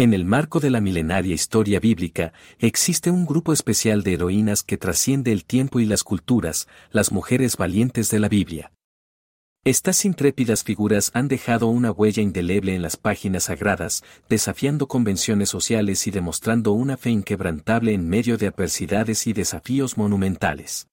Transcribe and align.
En 0.00 0.14
el 0.14 0.24
marco 0.24 0.60
de 0.60 0.70
la 0.70 0.80
milenaria 0.80 1.34
historia 1.34 1.80
bíblica, 1.80 2.32
existe 2.60 3.10
un 3.10 3.26
grupo 3.26 3.52
especial 3.52 4.04
de 4.04 4.12
heroínas 4.12 4.62
que 4.62 4.76
trasciende 4.76 5.32
el 5.32 5.44
tiempo 5.44 5.80
y 5.80 5.86
las 5.86 6.04
culturas, 6.04 6.68
las 6.92 7.10
mujeres 7.10 7.56
valientes 7.56 8.08
de 8.08 8.20
la 8.20 8.28
Biblia. 8.28 8.70
Estas 9.64 10.04
intrépidas 10.04 10.62
figuras 10.62 11.10
han 11.14 11.26
dejado 11.26 11.66
una 11.66 11.90
huella 11.90 12.22
indeleble 12.22 12.76
en 12.76 12.82
las 12.82 12.96
páginas 12.96 13.44
sagradas, 13.44 14.04
desafiando 14.28 14.86
convenciones 14.86 15.48
sociales 15.48 16.06
y 16.06 16.12
demostrando 16.12 16.74
una 16.74 16.96
fe 16.96 17.10
inquebrantable 17.10 17.92
en 17.92 18.08
medio 18.08 18.38
de 18.38 18.46
adversidades 18.46 19.26
y 19.26 19.32
desafíos 19.32 19.98
monumentales. 19.98 20.87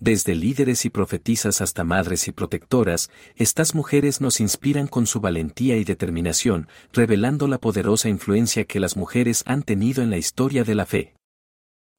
Desde 0.00 0.34
líderes 0.34 0.86
y 0.86 0.90
profetisas 0.90 1.60
hasta 1.60 1.84
madres 1.84 2.26
y 2.26 2.32
protectoras, 2.32 3.10
estas 3.36 3.74
mujeres 3.74 4.22
nos 4.22 4.40
inspiran 4.40 4.86
con 4.86 5.06
su 5.06 5.20
valentía 5.20 5.76
y 5.76 5.84
determinación, 5.84 6.68
revelando 6.94 7.46
la 7.46 7.58
poderosa 7.58 8.08
influencia 8.08 8.64
que 8.64 8.80
las 8.80 8.96
mujeres 8.96 9.42
han 9.44 9.62
tenido 9.62 10.02
en 10.02 10.08
la 10.08 10.16
historia 10.16 10.64
de 10.64 10.74
la 10.74 10.86
fe. 10.86 11.14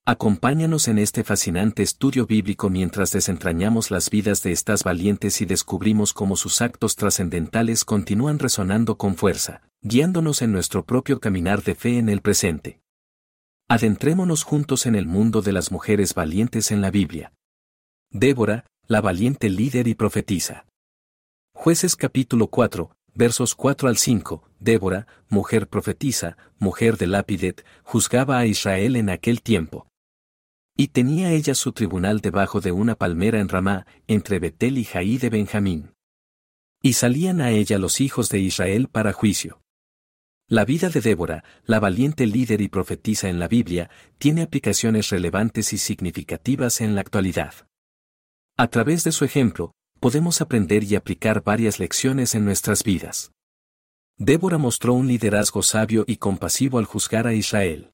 Acompáñanos 0.03 0.87
en 0.87 0.97
este 0.97 1.23
fascinante 1.23 1.83
estudio 1.83 2.25
bíblico 2.25 2.71
mientras 2.71 3.11
desentrañamos 3.11 3.91
las 3.91 4.09
vidas 4.09 4.41
de 4.41 4.51
estas 4.51 4.83
valientes 4.83 5.39
y 5.41 5.45
descubrimos 5.45 6.11
cómo 6.13 6.35
sus 6.35 6.63
actos 6.63 6.95
trascendentales 6.95 7.85
continúan 7.85 8.39
resonando 8.39 8.97
con 8.97 9.15
fuerza, 9.15 9.61
guiándonos 9.83 10.41
en 10.41 10.51
nuestro 10.51 10.83
propio 10.85 11.19
caminar 11.19 11.61
de 11.61 11.75
fe 11.75 11.99
en 11.99 12.09
el 12.09 12.21
presente. 12.21 12.81
Adentrémonos 13.69 14.41
juntos 14.41 14.87
en 14.87 14.95
el 14.95 15.05
mundo 15.05 15.43
de 15.43 15.51
las 15.51 15.71
mujeres 15.71 16.15
valientes 16.15 16.71
en 16.71 16.81
la 16.81 16.89
Biblia. 16.89 17.31
Débora, 18.13 18.65
la 18.87 18.99
valiente 18.99 19.49
líder 19.49 19.87
y 19.87 19.95
profetiza. 19.95 20.65
Jueces 21.53 21.95
capítulo 21.95 22.47
4, 22.47 22.91
versos 23.13 23.55
4 23.55 23.87
al 23.87 23.95
5, 23.95 24.43
Débora, 24.59 25.07
mujer 25.29 25.69
profetisa, 25.69 26.35
mujer 26.59 26.97
de 26.97 27.07
Lapidet, 27.07 27.65
juzgaba 27.83 28.37
a 28.37 28.45
Israel 28.45 28.97
en 28.97 29.09
aquel 29.09 29.41
tiempo. 29.41 29.87
Y 30.75 30.89
tenía 30.89 31.31
ella 31.31 31.55
su 31.55 31.71
tribunal 31.71 32.19
debajo 32.19 32.59
de 32.59 32.73
una 32.73 32.95
palmera 32.95 33.39
en 33.39 33.47
Ramá, 33.47 33.87
entre 34.07 34.39
Betel 34.39 34.77
y 34.77 34.83
Jaí 34.83 35.17
de 35.17 35.29
Benjamín. 35.29 35.93
Y 36.83 36.93
salían 36.93 37.39
a 37.39 37.51
ella 37.51 37.77
los 37.77 38.01
hijos 38.01 38.27
de 38.27 38.39
Israel 38.39 38.89
para 38.89 39.13
juicio. 39.13 39.61
La 40.49 40.65
vida 40.65 40.89
de 40.89 40.99
Débora, 40.99 41.45
la 41.63 41.79
valiente 41.79 42.25
líder 42.25 42.59
y 42.59 42.67
profetisa 42.67 43.29
en 43.29 43.39
la 43.39 43.47
Biblia, 43.47 43.89
tiene 44.17 44.41
aplicaciones 44.41 45.11
relevantes 45.11 45.71
y 45.71 45.77
significativas 45.77 46.81
en 46.81 46.93
la 46.95 46.99
actualidad. 46.99 47.70
A 48.61 48.67
través 48.67 49.03
de 49.03 49.11
su 49.11 49.25
ejemplo, 49.25 49.71
podemos 49.99 50.39
aprender 50.39 50.83
y 50.83 50.93
aplicar 50.93 51.43
varias 51.43 51.79
lecciones 51.79 52.35
en 52.35 52.45
nuestras 52.45 52.83
vidas. 52.83 53.31
Débora 54.19 54.59
mostró 54.59 54.93
un 54.93 55.07
liderazgo 55.07 55.63
sabio 55.63 56.03
y 56.05 56.17
compasivo 56.17 56.77
al 56.77 56.85
juzgar 56.85 57.25
a 57.25 57.33
Israel. 57.33 57.91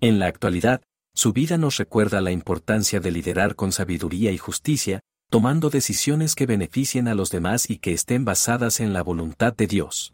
En 0.00 0.20
la 0.20 0.26
actualidad, 0.26 0.82
su 1.16 1.32
vida 1.32 1.58
nos 1.58 1.78
recuerda 1.78 2.20
la 2.20 2.30
importancia 2.30 3.00
de 3.00 3.10
liderar 3.10 3.56
con 3.56 3.72
sabiduría 3.72 4.30
y 4.30 4.38
justicia, 4.38 5.00
tomando 5.30 5.68
decisiones 5.68 6.36
que 6.36 6.46
beneficien 6.46 7.08
a 7.08 7.16
los 7.16 7.32
demás 7.32 7.68
y 7.68 7.78
que 7.78 7.92
estén 7.92 8.24
basadas 8.24 8.78
en 8.78 8.92
la 8.92 9.02
voluntad 9.02 9.52
de 9.52 9.66
Dios. 9.66 10.12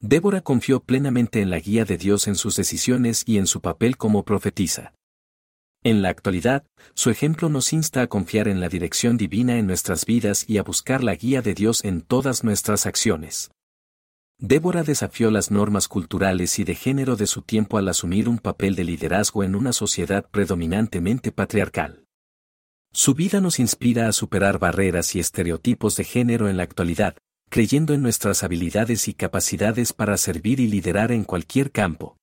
Débora 0.00 0.40
confió 0.40 0.80
plenamente 0.80 1.40
en 1.40 1.50
la 1.50 1.60
guía 1.60 1.84
de 1.84 1.98
Dios 1.98 2.26
en 2.26 2.34
sus 2.34 2.56
decisiones 2.56 3.22
y 3.26 3.38
en 3.38 3.46
su 3.46 3.60
papel 3.60 3.96
como 3.96 4.24
profetisa. 4.24 4.92
En 5.84 6.00
la 6.00 6.10
actualidad, 6.10 6.64
su 6.94 7.10
ejemplo 7.10 7.48
nos 7.48 7.72
insta 7.72 8.02
a 8.02 8.06
confiar 8.06 8.46
en 8.46 8.60
la 8.60 8.68
dirección 8.68 9.16
divina 9.16 9.58
en 9.58 9.66
nuestras 9.66 10.06
vidas 10.06 10.44
y 10.48 10.58
a 10.58 10.62
buscar 10.62 11.02
la 11.02 11.16
guía 11.16 11.42
de 11.42 11.54
Dios 11.54 11.84
en 11.84 12.02
todas 12.02 12.44
nuestras 12.44 12.86
acciones. 12.86 13.50
Débora 14.38 14.84
desafió 14.84 15.30
las 15.30 15.50
normas 15.50 15.88
culturales 15.88 16.58
y 16.60 16.64
de 16.64 16.76
género 16.76 17.16
de 17.16 17.26
su 17.26 17.42
tiempo 17.42 17.78
al 17.78 17.88
asumir 17.88 18.28
un 18.28 18.38
papel 18.38 18.76
de 18.76 18.84
liderazgo 18.84 19.42
en 19.42 19.56
una 19.56 19.72
sociedad 19.72 20.28
predominantemente 20.30 21.32
patriarcal. 21.32 22.04
Su 22.92 23.14
vida 23.14 23.40
nos 23.40 23.58
inspira 23.58 24.06
a 24.06 24.12
superar 24.12 24.58
barreras 24.58 25.14
y 25.16 25.20
estereotipos 25.20 25.96
de 25.96 26.04
género 26.04 26.48
en 26.48 26.58
la 26.58 26.62
actualidad, 26.62 27.16
creyendo 27.50 27.92
en 27.92 28.02
nuestras 28.02 28.44
habilidades 28.44 29.08
y 29.08 29.14
capacidades 29.14 29.92
para 29.92 30.16
servir 30.16 30.60
y 30.60 30.68
liderar 30.68 31.10
en 31.10 31.24
cualquier 31.24 31.72
campo. 31.72 32.18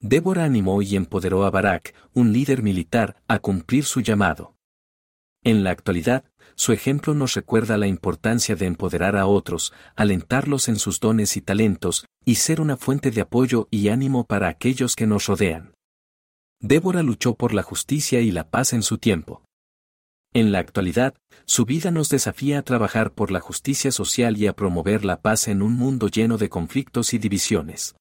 Débora 0.00 0.44
animó 0.44 0.80
y 0.80 0.96
empoderó 0.96 1.44
a 1.44 1.50
Barak, 1.50 1.94
un 2.14 2.32
líder 2.32 2.62
militar, 2.62 3.22
a 3.28 3.38
cumplir 3.38 3.84
su 3.84 4.00
llamado. 4.00 4.54
En 5.44 5.62
la 5.62 5.70
actualidad, 5.70 6.24
su 6.54 6.72
ejemplo 6.72 7.14
nos 7.14 7.34
recuerda 7.34 7.76
la 7.76 7.86
importancia 7.86 8.56
de 8.56 8.66
empoderar 8.66 9.16
a 9.16 9.26
otros, 9.26 9.74
alentarlos 9.96 10.68
en 10.68 10.76
sus 10.76 11.00
dones 11.00 11.36
y 11.36 11.42
talentos, 11.42 12.06
y 12.24 12.36
ser 12.36 12.60
una 12.62 12.78
fuente 12.78 13.10
de 13.10 13.20
apoyo 13.20 13.68
y 13.70 13.88
ánimo 13.88 14.24
para 14.24 14.48
aquellos 14.48 14.96
que 14.96 15.06
nos 15.06 15.26
rodean. 15.26 15.74
Débora 16.60 17.02
luchó 17.02 17.34
por 17.34 17.52
la 17.52 17.62
justicia 17.62 18.20
y 18.20 18.30
la 18.30 18.48
paz 18.48 18.72
en 18.72 18.82
su 18.82 18.98
tiempo. 18.98 19.42
En 20.32 20.52
la 20.52 20.60
actualidad, 20.60 21.14
su 21.44 21.64
vida 21.64 21.90
nos 21.90 22.08
desafía 22.08 22.60
a 22.60 22.62
trabajar 22.62 23.12
por 23.12 23.30
la 23.30 23.40
justicia 23.40 23.90
social 23.90 24.36
y 24.36 24.46
a 24.46 24.54
promover 24.54 25.04
la 25.04 25.20
paz 25.20 25.48
en 25.48 25.60
un 25.60 25.74
mundo 25.74 26.08
lleno 26.08 26.38
de 26.38 26.48
conflictos 26.48 27.12
y 27.14 27.18
divisiones. 27.18 27.96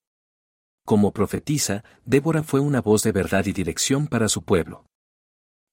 Como 0.90 1.14
profetisa, 1.14 1.84
Débora 2.04 2.42
fue 2.42 2.62
una 2.62 2.82
voz 2.82 3.04
de 3.04 3.12
verdad 3.12 3.46
y 3.46 3.54
dirección 3.54 4.08
para 4.08 4.28
su 4.28 4.42
pueblo. 4.42 4.88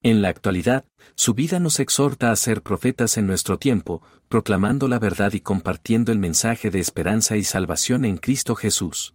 En 0.03 0.21
la 0.21 0.29
actualidad, 0.29 0.85
su 1.15 1.33
vida 1.33 1.59
nos 1.59 1.81
exhorta 1.81 2.31
a 2.31 2.37
ser 2.37 2.61
profetas 2.61 3.17
en 3.17 3.27
nuestro 3.27 3.59
tiempo, 3.59 4.03
proclamando 4.29 4.89
la 4.89 4.99
verdad 4.99 5.33
y 5.33 5.41
compartiendo 5.41 6.13
el 6.13 6.19
mensaje 6.19 6.69
de 6.69 6.81
esperanza 6.81 7.39
y 7.39 7.45
salvación 7.45 8.05
en 8.05 8.19
Cristo 8.19 8.55
Jesús. 8.57 9.15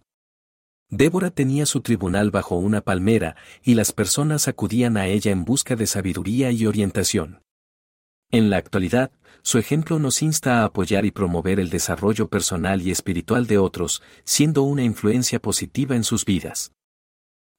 Débora 0.90 1.30
tenía 1.30 1.66
su 1.66 1.82
tribunal 1.82 2.32
bajo 2.32 2.56
una 2.56 2.80
palmera, 2.80 3.36
y 3.62 3.74
las 3.74 3.92
personas 3.92 4.48
acudían 4.48 4.96
a 4.96 5.06
ella 5.06 5.30
en 5.30 5.44
busca 5.44 5.76
de 5.76 5.86
sabiduría 5.86 6.50
y 6.50 6.66
orientación. 6.66 7.42
En 8.32 8.48
la 8.48 8.56
actualidad, 8.56 9.12
su 9.42 9.58
ejemplo 9.58 9.98
nos 9.98 10.22
insta 10.22 10.62
a 10.62 10.64
apoyar 10.64 11.04
y 11.04 11.10
promover 11.10 11.60
el 11.60 11.68
desarrollo 11.68 12.28
personal 12.28 12.80
y 12.80 12.90
espiritual 12.90 13.46
de 13.46 13.58
otros, 13.58 14.02
siendo 14.24 14.62
una 14.62 14.82
influencia 14.82 15.38
positiva 15.38 15.96
en 15.96 16.02
sus 16.02 16.24
vidas. 16.24 16.72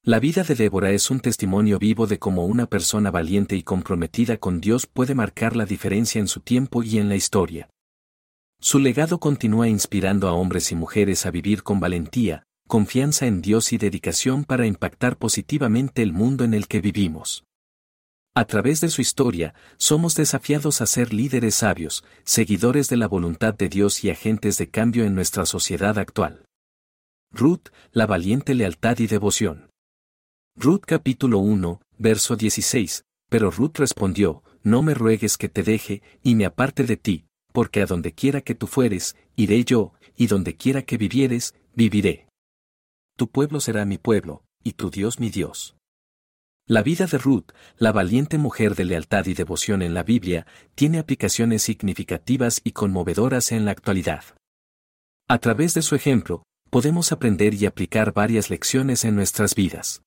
La 0.02 0.20
vida 0.20 0.44
de 0.44 0.56
Débora 0.56 0.90
es 0.90 1.12
un 1.12 1.20
testimonio 1.20 1.78
vivo 1.78 2.08
de 2.08 2.18
cómo 2.18 2.48
una 2.48 2.66
persona 2.66 3.12
valiente 3.12 3.56
y 3.56 3.62
comprometida 3.62 4.38
con 4.38 4.62
Dios 4.62 4.88
puede 4.88 5.14
marcar 5.14 5.56
la 5.56 5.66
diferencia 5.68 6.20
en 6.20 6.28
su 6.28 6.40
tiempo 6.40 6.82
y 6.82 6.98
en 6.98 7.08
la 7.08 7.16
historia. 7.16 7.70
Su 8.60 8.80
legado 8.80 9.20
continúa 9.20 9.68
inspirando 9.68 10.28
a 10.28 10.34
hombres 10.34 10.72
y 10.72 10.76
mujeres 10.76 11.28
a 11.28 11.32
vivir 11.32 11.62
con 11.62 11.80
valentía, 11.80 12.46
confianza 12.68 13.28
en 13.28 13.44
Dios 13.44 13.74
y 13.74 13.78
dedicación 13.78 14.44
para 14.44 14.66
impactar 14.66 15.18
positivamente 15.18 16.02
el 16.02 16.14
mundo 16.14 16.44
en 16.44 16.56
el 16.56 16.68
que 16.68 16.82
vivimos. 16.82 17.44
A 18.36 18.46
través 18.46 18.82
de 18.82 18.90
su 18.90 19.02
historia, 19.02 19.54
somos 19.78 20.16
desafiados 20.16 20.82
a 20.82 20.88
ser 20.88 21.14
líderes 21.14 21.54
sabios, 21.54 22.04
seguidores 22.24 22.90
de 22.90 22.98
la 22.98 23.08
voluntad 23.08 23.54
de 23.54 23.70
Dios 23.70 24.04
y 24.04 24.10
agentes 24.10 24.58
de 24.58 24.72
cambio 24.72 25.06
en 25.06 25.14
nuestra 25.14 25.46
sociedad 25.46 26.00
actual. 26.00 26.44
Ruth, 27.32 27.70
la 27.92 28.08
valiente 28.08 28.56
lealtad 28.56 28.98
y 28.98 29.06
devoción. 29.06 29.70
Ruth 30.56 30.82
capítulo 30.84 31.38
1, 31.38 31.80
verso 32.00 32.36
16, 32.36 33.04
pero 33.30 33.52
Ruth 33.52 33.78
respondió, 33.78 34.44
No 34.64 34.82
me 34.82 34.96
ruegues 34.96 35.38
que 35.38 35.50
te 35.50 35.62
deje, 35.62 36.02
y 36.24 36.34
me 36.34 36.46
aparte 36.46 36.86
de 36.86 36.98
ti, 36.98 37.26
porque 37.52 37.84
a 37.84 37.86
donde 37.86 38.14
quiera 38.14 38.42
que 38.42 38.56
tú 38.56 38.66
fueres, 38.66 39.16
iré 39.36 39.64
yo, 39.64 39.94
y 40.16 40.26
donde 40.26 40.56
quiera 40.56 40.82
que 40.82 40.98
vivieres, 40.98 41.54
viviré. 41.76 42.28
Tu 43.16 43.30
pueblo 43.30 43.60
será 43.60 43.86
mi 43.86 44.00
pueblo, 44.00 44.44
y 44.64 44.72
tu 44.72 44.90
Dios 44.90 45.20
mi 45.20 45.30
Dios. 45.30 45.76
La 46.66 46.82
vida 46.82 47.08
de 47.08 47.18
Ruth, 47.18 47.52
la 47.78 47.92
valiente 47.92 48.38
mujer 48.38 48.76
de 48.76 48.86
lealtad 48.86 49.26
y 49.26 49.34
devoción 49.34 49.82
en 49.82 49.94
la 49.94 50.04
Biblia, 50.04 50.48
tiene 50.76 50.98
aplicaciones 50.98 51.62
significativas 51.62 52.62
y 52.64 52.72
conmovedoras 52.72 53.52
en 53.52 53.66
la 53.66 53.72
actualidad. 53.72 54.24
A 55.28 55.40
través 55.40 55.74
de 55.74 55.82
su 55.82 55.94
ejemplo, 55.96 56.44
podemos 56.70 57.12
aprender 57.12 57.54
y 57.54 57.66
aplicar 57.66 58.14
varias 58.14 58.50
lecciones 58.50 59.04
en 59.04 59.14
nuestras 59.14 59.56
vidas. 59.56 60.04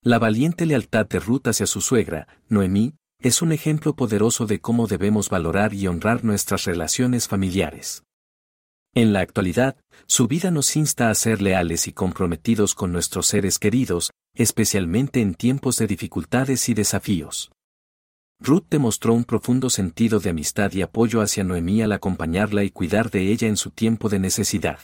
La 0.00 0.20
valiente 0.20 0.64
lealtad 0.64 1.08
de 1.08 1.18
Ruth 1.18 1.48
hacia 1.48 1.66
su 1.66 1.80
suegra, 1.80 2.28
Noemí, 2.48 2.94
es 3.18 3.42
un 3.42 3.50
ejemplo 3.50 3.96
poderoso 3.96 4.46
de 4.46 4.60
cómo 4.60 4.86
debemos 4.86 5.28
valorar 5.28 5.74
y 5.74 5.88
honrar 5.88 6.24
nuestras 6.24 6.66
relaciones 6.66 7.26
familiares. 7.26 8.03
En 8.96 9.12
la 9.12 9.20
actualidad, 9.20 9.76
su 10.06 10.28
vida 10.28 10.52
nos 10.52 10.76
insta 10.76 11.10
a 11.10 11.14
ser 11.14 11.42
leales 11.42 11.88
y 11.88 11.92
comprometidos 11.92 12.76
con 12.76 12.92
nuestros 12.92 13.26
seres 13.26 13.58
queridos, 13.58 14.12
especialmente 14.34 15.20
en 15.20 15.34
tiempos 15.34 15.78
de 15.78 15.88
dificultades 15.88 16.68
y 16.68 16.74
desafíos. 16.74 17.50
Ruth 18.38 18.66
demostró 18.70 19.14
un 19.14 19.24
profundo 19.24 19.68
sentido 19.68 20.20
de 20.20 20.30
amistad 20.30 20.72
y 20.72 20.82
apoyo 20.82 21.22
hacia 21.22 21.42
Noemí 21.42 21.82
al 21.82 21.90
acompañarla 21.90 22.62
y 22.62 22.70
cuidar 22.70 23.10
de 23.10 23.32
ella 23.32 23.48
en 23.48 23.56
su 23.56 23.70
tiempo 23.70 24.08
de 24.08 24.20
necesidad. 24.20 24.78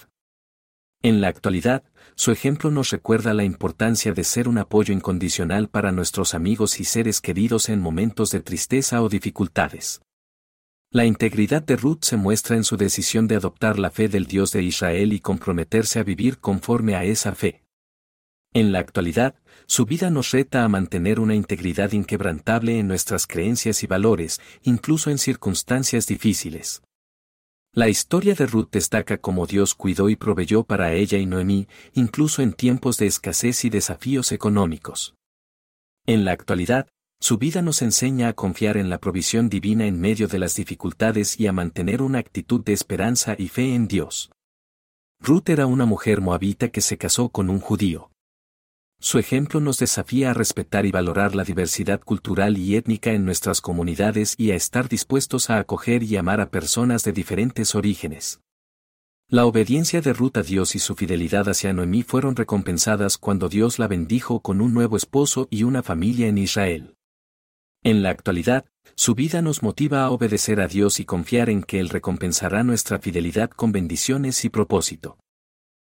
En 1.02 1.20
la 1.20 1.28
actualidad, 1.28 1.84
su 2.16 2.32
ejemplo 2.32 2.72
nos 2.72 2.90
recuerda 2.90 3.32
la 3.32 3.44
importancia 3.44 4.12
de 4.12 4.24
ser 4.24 4.48
un 4.48 4.58
apoyo 4.58 4.92
incondicional 4.92 5.68
para 5.68 5.92
nuestros 5.92 6.34
amigos 6.34 6.80
y 6.80 6.84
seres 6.84 7.20
queridos 7.20 7.68
en 7.68 7.80
momentos 7.80 8.32
de 8.32 8.40
tristeza 8.40 9.02
o 9.02 9.08
dificultades. 9.08 10.02
La 10.92 11.04
integridad 11.04 11.62
de 11.62 11.76
Ruth 11.76 12.02
se 12.02 12.16
muestra 12.16 12.56
en 12.56 12.64
su 12.64 12.76
decisión 12.76 13.28
de 13.28 13.36
adoptar 13.36 13.78
la 13.78 13.92
fe 13.92 14.08
del 14.08 14.26
Dios 14.26 14.50
de 14.50 14.64
Israel 14.64 15.12
y 15.12 15.20
comprometerse 15.20 16.00
a 16.00 16.02
vivir 16.02 16.40
conforme 16.40 16.96
a 16.96 17.04
esa 17.04 17.32
fe. 17.36 17.62
En 18.52 18.72
la 18.72 18.80
actualidad, 18.80 19.36
su 19.66 19.84
vida 19.84 20.10
nos 20.10 20.32
reta 20.32 20.64
a 20.64 20.68
mantener 20.68 21.20
una 21.20 21.36
integridad 21.36 21.92
inquebrantable 21.92 22.80
en 22.80 22.88
nuestras 22.88 23.28
creencias 23.28 23.84
y 23.84 23.86
valores, 23.86 24.40
incluso 24.62 25.10
en 25.10 25.18
circunstancias 25.18 26.08
difíciles. 26.08 26.82
La 27.72 27.88
historia 27.88 28.34
de 28.34 28.46
Ruth 28.46 28.70
destaca 28.72 29.18
cómo 29.18 29.46
Dios 29.46 29.76
cuidó 29.76 30.08
y 30.08 30.16
proveyó 30.16 30.64
para 30.64 30.92
ella 30.92 31.18
y 31.18 31.26
Noemí, 31.26 31.68
incluso 31.94 32.42
en 32.42 32.52
tiempos 32.52 32.96
de 32.96 33.06
escasez 33.06 33.64
y 33.64 33.70
desafíos 33.70 34.32
económicos. 34.32 35.14
En 36.04 36.24
la 36.24 36.32
actualidad, 36.32 36.88
su 37.20 37.36
vida 37.36 37.60
nos 37.60 37.82
enseña 37.82 38.28
a 38.28 38.32
confiar 38.32 38.78
en 38.78 38.88
la 38.88 38.98
provisión 38.98 39.50
divina 39.50 39.86
en 39.86 40.00
medio 40.00 40.26
de 40.26 40.38
las 40.38 40.56
dificultades 40.56 41.38
y 41.38 41.46
a 41.46 41.52
mantener 41.52 42.00
una 42.00 42.18
actitud 42.18 42.64
de 42.64 42.72
esperanza 42.72 43.36
y 43.38 43.48
fe 43.48 43.74
en 43.74 43.88
Dios. 43.88 44.30
Ruth 45.20 45.50
era 45.50 45.66
una 45.66 45.84
mujer 45.84 46.22
moabita 46.22 46.70
que 46.70 46.80
se 46.80 46.96
casó 46.96 47.28
con 47.28 47.50
un 47.50 47.60
judío. 47.60 48.10
Su 48.98 49.18
ejemplo 49.18 49.60
nos 49.60 49.78
desafía 49.78 50.30
a 50.30 50.34
respetar 50.34 50.86
y 50.86 50.92
valorar 50.92 51.34
la 51.34 51.44
diversidad 51.44 52.00
cultural 52.00 52.56
y 52.56 52.76
étnica 52.76 53.12
en 53.12 53.26
nuestras 53.26 53.60
comunidades 53.60 54.34
y 54.38 54.50
a 54.50 54.54
estar 54.54 54.88
dispuestos 54.88 55.50
a 55.50 55.58
acoger 55.58 56.02
y 56.02 56.16
amar 56.16 56.40
a 56.40 56.50
personas 56.50 57.04
de 57.04 57.12
diferentes 57.12 57.74
orígenes. 57.74 58.40
La 59.28 59.46
obediencia 59.46 60.00
de 60.00 60.12
Ruth 60.12 60.38
a 60.38 60.42
Dios 60.42 60.74
y 60.74 60.78
su 60.78 60.96
fidelidad 60.96 61.48
hacia 61.48 61.72
Noemí 61.72 62.02
fueron 62.02 62.34
recompensadas 62.34 63.18
cuando 63.18 63.48
Dios 63.48 63.78
la 63.78 63.88
bendijo 63.88 64.40
con 64.40 64.60
un 64.60 64.74
nuevo 64.74 64.96
esposo 64.96 65.48
y 65.50 65.62
una 65.62 65.82
familia 65.82 66.26
en 66.26 66.38
Israel. 66.38 66.96
En 67.82 68.02
la 68.02 68.10
actualidad, 68.10 68.66
su 68.94 69.14
vida 69.14 69.40
nos 69.40 69.62
motiva 69.62 70.04
a 70.04 70.10
obedecer 70.10 70.60
a 70.60 70.68
Dios 70.68 71.00
y 71.00 71.06
confiar 71.06 71.48
en 71.48 71.62
que 71.62 71.80
Él 71.80 71.88
recompensará 71.88 72.62
nuestra 72.62 72.98
fidelidad 72.98 73.48
con 73.48 73.72
bendiciones 73.72 74.44
y 74.44 74.50
propósito. 74.50 75.16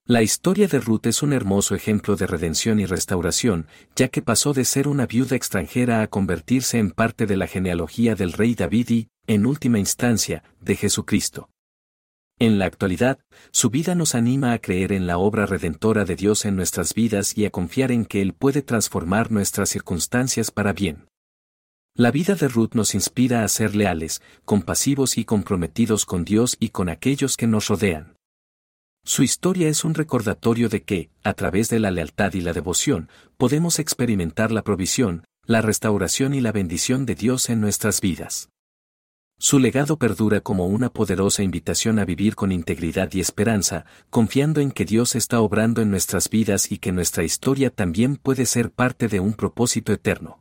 La 0.04 0.22
historia 0.22 0.66
de 0.66 0.80
Ruth 0.80 1.06
es 1.06 1.22
un 1.22 1.32
hermoso 1.32 1.74
ejemplo 1.74 2.16
de 2.16 2.26
redención 2.26 2.80
y 2.80 2.84
restauración, 2.84 3.66
ya 3.96 4.08
que 4.08 4.20
pasó 4.20 4.52
de 4.52 4.66
ser 4.66 4.88
una 4.88 5.06
viuda 5.06 5.36
extranjera 5.36 6.02
a 6.02 6.08
convertirse 6.08 6.78
en 6.78 6.90
parte 6.90 7.26
de 7.26 7.38
la 7.38 7.46
genealogía 7.46 8.14
del 8.14 8.32
rey 8.32 8.54
David 8.54 8.90
y, 8.90 9.08
en 9.26 9.46
última 9.46 9.78
instancia, 9.78 10.42
de 10.60 10.76
Jesucristo. 10.76 11.48
En 12.38 12.58
la 12.58 12.66
actualidad, 12.66 13.20
su 13.52 13.70
vida 13.70 13.94
nos 13.94 14.14
anima 14.14 14.52
a 14.52 14.58
creer 14.58 14.92
en 14.92 15.06
la 15.06 15.16
obra 15.16 15.46
redentora 15.46 16.04
de 16.04 16.16
Dios 16.16 16.44
en 16.44 16.56
nuestras 16.56 16.92
vidas 16.92 17.38
y 17.38 17.46
a 17.46 17.50
confiar 17.50 17.90
en 17.90 18.04
que 18.04 18.20
Él 18.20 18.34
puede 18.34 18.60
transformar 18.62 19.30
nuestras 19.30 19.70
circunstancias 19.70 20.50
para 20.50 20.72
bien. 20.72 21.09
La 22.00 22.10
vida 22.10 22.34
de 22.34 22.48
Ruth 22.48 22.70
nos 22.72 22.94
inspira 22.94 23.44
a 23.44 23.48
ser 23.48 23.76
leales, 23.76 24.22
compasivos 24.46 25.18
y 25.18 25.26
comprometidos 25.26 26.06
con 26.06 26.24
Dios 26.24 26.56
y 26.58 26.70
con 26.70 26.88
aquellos 26.88 27.36
que 27.36 27.46
nos 27.46 27.68
rodean. 27.68 28.16
Su 29.04 29.22
historia 29.22 29.68
es 29.68 29.84
un 29.84 29.92
recordatorio 29.92 30.70
de 30.70 30.82
que, 30.82 31.10
a 31.24 31.34
través 31.34 31.68
de 31.68 31.78
la 31.78 31.90
lealtad 31.90 32.32
y 32.32 32.40
la 32.40 32.54
devoción, 32.54 33.10
podemos 33.36 33.78
experimentar 33.78 34.50
la 34.50 34.62
provisión, 34.62 35.24
la 35.44 35.60
restauración 35.60 36.32
y 36.32 36.40
la 36.40 36.52
bendición 36.52 37.04
de 37.04 37.16
Dios 37.16 37.50
en 37.50 37.60
nuestras 37.60 38.00
vidas. 38.00 38.48
Su 39.38 39.58
legado 39.58 39.98
perdura 39.98 40.40
como 40.40 40.68
una 40.68 40.88
poderosa 40.88 41.42
invitación 41.42 41.98
a 41.98 42.06
vivir 42.06 42.34
con 42.34 42.50
integridad 42.50 43.12
y 43.12 43.20
esperanza, 43.20 43.84
confiando 44.08 44.62
en 44.62 44.72
que 44.72 44.86
Dios 44.86 45.16
está 45.16 45.42
obrando 45.42 45.82
en 45.82 45.90
nuestras 45.90 46.30
vidas 46.30 46.72
y 46.72 46.78
que 46.78 46.92
nuestra 46.92 47.24
historia 47.24 47.68
también 47.68 48.16
puede 48.16 48.46
ser 48.46 48.70
parte 48.70 49.06
de 49.06 49.20
un 49.20 49.34
propósito 49.34 49.92
eterno. 49.92 50.40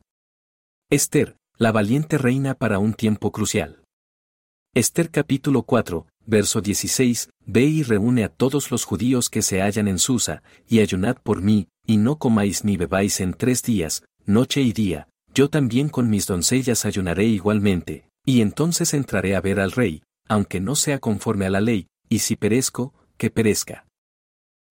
Esther, 0.92 1.39
la 1.60 1.74
valiente 1.74 2.18
reina 2.18 2.54
para 2.54 2.80
un 2.80 2.94
tiempo 2.94 3.34
crucial. 3.34 3.84
Esther 4.74 5.12
capítulo 5.12 5.64
4, 5.64 6.08
verso 6.26 6.62
16, 6.62 7.32
Ve 7.46 7.64
y 7.64 7.84
reúne 7.84 8.24
a 8.24 8.30
todos 8.30 8.72
los 8.72 8.86
judíos 8.86 9.30
que 9.30 9.42
se 9.42 9.62
hallan 9.62 9.90
en 9.90 10.00
Susa, 10.00 10.42
y 10.70 10.80
ayunad 10.80 11.18
por 11.22 11.42
mí, 11.42 11.68
y 11.86 11.98
no 11.98 12.18
comáis 12.18 12.64
ni 12.64 12.78
bebáis 12.78 13.20
en 13.20 13.34
tres 13.34 13.62
días, 13.62 14.06
noche 14.26 14.62
y 14.62 14.72
día, 14.72 15.10
yo 15.34 15.50
también 15.50 15.90
con 15.90 16.10
mis 16.10 16.28
doncellas 16.28 16.86
ayunaré 16.86 17.26
igualmente, 17.26 18.08
y 18.26 18.40
entonces 18.40 18.94
entraré 18.94 19.36
a 19.36 19.42
ver 19.42 19.60
al 19.60 19.74
rey, 19.74 20.02
aunque 20.30 20.62
no 20.62 20.76
sea 20.76 21.00
conforme 21.00 21.46
a 21.46 21.50
la 21.50 21.60
ley, 21.60 21.88
y 22.08 22.20
si 22.20 22.38
perezco, 22.38 22.94
que 23.18 23.32
perezca. 23.32 23.86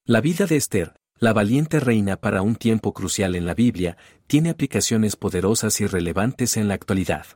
La 0.06 0.22
vida 0.22 0.46
de 0.46 0.56
Esther, 0.56 0.94
la 1.20 1.32
valiente 1.32 1.80
reina 1.80 2.16
para 2.16 2.42
un 2.42 2.56
tiempo 2.56 2.92
crucial 2.94 3.34
en 3.34 3.46
la 3.46 3.54
Biblia, 3.54 3.96
tiene 4.26 4.50
aplicaciones 4.50 5.16
poderosas 5.16 5.80
y 5.80 5.86
relevantes 5.86 6.56
en 6.56 6.68
la 6.68 6.74
actualidad. 6.74 7.26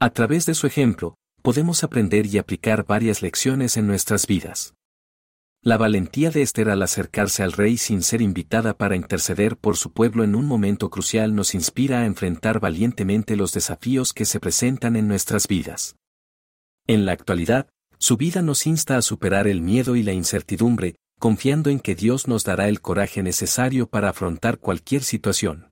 A 0.00 0.10
través 0.10 0.46
de 0.46 0.54
su 0.54 0.66
ejemplo, 0.66 1.14
podemos 1.42 1.84
aprender 1.84 2.26
y 2.26 2.38
aplicar 2.38 2.86
varias 2.86 3.22
lecciones 3.22 3.76
en 3.76 3.86
nuestras 3.86 4.26
vidas. 4.26 4.74
La 5.60 5.76
valentía 5.76 6.30
de 6.30 6.42
Esther 6.42 6.70
al 6.70 6.82
acercarse 6.82 7.42
al 7.42 7.52
rey 7.52 7.78
sin 7.78 8.02
ser 8.02 8.22
invitada 8.22 8.78
para 8.78 8.94
interceder 8.94 9.56
por 9.56 9.76
su 9.76 9.92
pueblo 9.92 10.22
en 10.22 10.36
un 10.36 10.46
momento 10.46 10.88
crucial 10.88 11.34
nos 11.34 11.54
inspira 11.54 12.00
a 12.00 12.06
enfrentar 12.06 12.60
valientemente 12.60 13.34
los 13.34 13.52
desafíos 13.52 14.12
que 14.12 14.24
se 14.24 14.38
presentan 14.38 14.94
en 14.94 15.08
nuestras 15.08 15.48
vidas. 15.48 15.96
En 16.86 17.04
la 17.04 17.12
actualidad, 17.12 17.68
su 17.98 18.16
vida 18.16 18.40
nos 18.40 18.66
insta 18.66 18.96
a 18.96 19.02
superar 19.02 19.48
el 19.48 19.60
miedo 19.60 19.96
y 19.96 20.04
la 20.04 20.12
incertidumbre, 20.12 20.94
confiando 21.18 21.70
en 21.70 21.80
que 21.80 21.94
Dios 21.94 22.28
nos 22.28 22.44
dará 22.44 22.68
el 22.68 22.80
coraje 22.80 23.22
necesario 23.22 23.88
para 23.88 24.10
afrontar 24.10 24.58
cualquier 24.58 25.02
situación. 25.02 25.70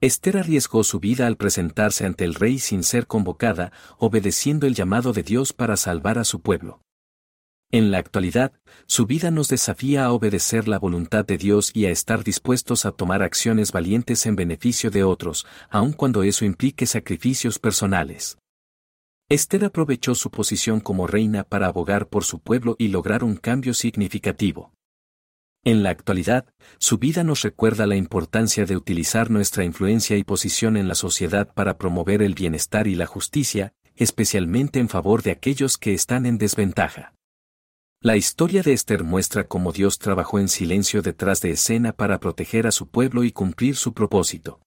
Esther 0.00 0.38
arriesgó 0.38 0.84
su 0.84 1.00
vida 1.00 1.26
al 1.26 1.36
presentarse 1.36 2.06
ante 2.06 2.24
el 2.24 2.34
rey 2.34 2.58
sin 2.58 2.84
ser 2.84 3.06
convocada, 3.06 3.72
obedeciendo 3.98 4.66
el 4.66 4.74
llamado 4.74 5.12
de 5.12 5.24
Dios 5.24 5.52
para 5.52 5.76
salvar 5.76 6.18
a 6.18 6.24
su 6.24 6.40
pueblo. 6.40 6.82
En 7.70 7.90
la 7.90 7.98
actualidad, 7.98 8.52
su 8.86 9.06
vida 9.06 9.30
nos 9.30 9.48
desafía 9.48 10.06
a 10.06 10.12
obedecer 10.12 10.68
la 10.68 10.78
voluntad 10.78 11.26
de 11.26 11.36
Dios 11.36 11.70
y 11.74 11.84
a 11.84 11.90
estar 11.90 12.24
dispuestos 12.24 12.86
a 12.86 12.92
tomar 12.92 13.22
acciones 13.22 13.72
valientes 13.72 14.24
en 14.24 14.36
beneficio 14.36 14.90
de 14.90 15.04
otros, 15.04 15.46
aun 15.68 15.92
cuando 15.92 16.22
eso 16.22 16.44
implique 16.44 16.86
sacrificios 16.86 17.58
personales. 17.58 18.38
Esther 19.30 19.66
aprovechó 19.66 20.14
su 20.14 20.30
posición 20.30 20.80
como 20.80 21.06
reina 21.06 21.44
para 21.44 21.66
abogar 21.66 22.08
por 22.08 22.24
su 22.24 22.38
pueblo 22.40 22.76
y 22.78 22.88
lograr 22.88 23.22
un 23.22 23.36
cambio 23.36 23.74
significativo. 23.74 24.72
En 25.64 25.82
la 25.82 25.90
actualidad, 25.90 26.46
su 26.78 26.96
vida 26.96 27.24
nos 27.24 27.42
recuerda 27.42 27.86
la 27.86 27.96
importancia 27.96 28.64
de 28.64 28.74
utilizar 28.74 29.30
nuestra 29.30 29.64
influencia 29.64 30.16
y 30.16 30.24
posición 30.24 30.78
en 30.78 30.88
la 30.88 30.94
sociedad 30.94 31.52
para 31.52 31.76
promover 31.76 32.22
el 32.22 32.32
bienestar 32.32 32.86
y 32.86 32.94
la 32.94 33.04
justicia, 33.04 33.74
especialmente 33.96 34.80
en 34.80 34.88
favor 34.88 35.22
de 35.22 35.32
aquellos 35.32 35.76
que 35.76 35.92
están 35.92 36.24
en 36.24 36.38
desventaja. 36.38 37.12
La 38.00 38.16
historia 38.16 38.62
de 38.62 38.72
Esther 38.72 39.04
muestra 39.04 39.44
cómo 39.44 39.72
Dios 39.72 39.98
trabajó 39.98 40.38
en 40.38 40.48
silencio 40.48 41.02
detrás 41.02 41.42
de 41.42 41.50
escena 41.50 41.92
para 41.92 42.18
proteger 42.18 42.66
a 42.66 42.72
su 42.72 42.88
pueblo 42.88 43.24
y 43.24 43.32
cumplir 43.32 43.76
su 43.76 43.92
propósito. 43.92 44.60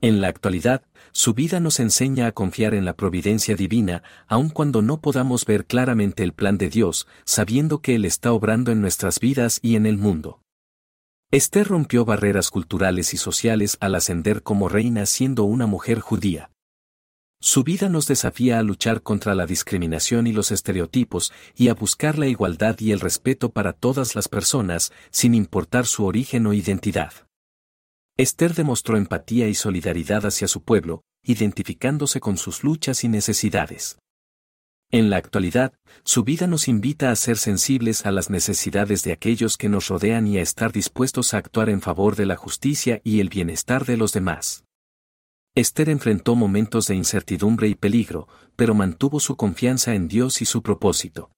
En 0.00 0.20
la 0.20 0.28
actualidad, 0.28 0.82
su 1.10 1.34
vida 1.34 1.58
nos 1.58 1.80
enseña 1.80 2.28
a 2.28 2.32
confiar 2.32 2.74
en 2.74 2.84
la 2.84 2.94
providencia 2.94 3.56
divina, 3.56 4.04
aun 4.28 4.48
cuando 4.48 4.80
no 4.80 5.00
podamos 5.00 5.44
ver 5.44 5.66
claramente 5.66 6.22
el 6.22 6.32
plan 6.32 6.56
de 6.56 6.68
Dios, 6.68 7.08
sabiendo 7.24 7.80
que 7.80 7.96
Él 7.96 8.04
está 8.04 8.32
obrando 8.32 8.70
en 8.70 8.80
nuestras 8.80 9.18
vidas 9.18 9.58
y 9.60 9.74
en 9.74 9.86
el 9.86 9.98
mundo. 9.98 10.40
Esther 11.32 11.66
rompió 11.66 12.04
barreras 12.04 12.50
culturales 12.50 13.12
y 13.12 13.16
sociales 13.16 13.76
al 13.80 13.96
ascender 13.96 14.44
como 14.44 14.68
reina 14.68 15.04
siendo 15.04 15.42
una 15.42 15.66
mujer 15.66 15.98
judía. 15.98 16.50
Su 17.40 17.64
vida 17.64 17.88
nos 17.88 18.06
desafía 18.06 18.60
a 18.60 18.62
luchar 18.62 19.02
contra 19.02 19.34
la 19.34 19.46
discriminación 19.46 20.28
y 20.28 20.32
los 20.32 20.52
estereotipos 20.52 21.32
y 21.56 21.68
a 21.68 21.74
buscar 21.74 22.18
la 22.18 22.28
igualdad 22.28 22.78
y 22.78 22.92
el 22.92 23.00
respeto 23.00 23.50
para 23.50 23.72
todas 23.72 24.14
las 24.14 24.28
personas, 24.28 24.92
sin 25.10 25.34
importar 25.34 25.86
su 25.86 26.04
origen 26.04 26.46
o 26.46 26.54
identidad. 26.54 27.27
Esther 28.18 28.54
demostró 28.54 28.96
empatía 28.96 29.46
y 29.46 29.54
solidaridad 29.54 30.26
hacia 30.26 30.48
su 30.48 30.64
pueblo, 30.64 31.04
identificándose 31.22 32.18
con 32.18 32.36
sus 32.36 32.64
luchas 32.64 33.04
y 33.04 33.08
necesidades. 33.08 34.00
En 34.90 35.08
la 35.08 35.18
actualidad, 35.18 35.72
su 36.02 36.24
vida 36.24 36.48
nos 36.48 36.66
invita 36.66 37.12
a 37.12 37.16
ser 37.16 37.36
sensibles 37.36 38.06
a 38.06 38.10
las 38.10 38.28
necesidades 38.28 39.04
de 39.04 39.12
aquellos 39.12 39.56
que 39.56 39.68
nos 39.68 39.86
rodean 39.86 40.26
y 40.26 40.38
a 40.38 40.42
estar 40.42 40.72
dispuestos 40.72 41.32
a 41.32 41.38
actuar 41.38 41.70
en 41.70 41.80
favor 41.80 42.16
de 42.16 42.26
la 42.26 42.34
justicia 42.34 43.00
y 43.04 43.20
el 43.20 43.28
bienestar 43.28 43.84
de 43.84 43.96
los 43.96 44.12
demás. 44.12 44.64
Esther 45.54 45.88
enfrentó 45.88 46.34
momentos 46.34 46.88
de 46.88 46.96
incertidumbre 46.96 47.68
y 47.68 47.76
peligro, 47.76 48.26
pero 48.56 48.74
mantuvo 48.74 49.20
su 49.20 49.36
confianza 49.36 49.94
en 49.94 50.08
Dios 50.08 50.42
y 50.42 50.44
su 50.44 50.62
propósito. 50.62 51.30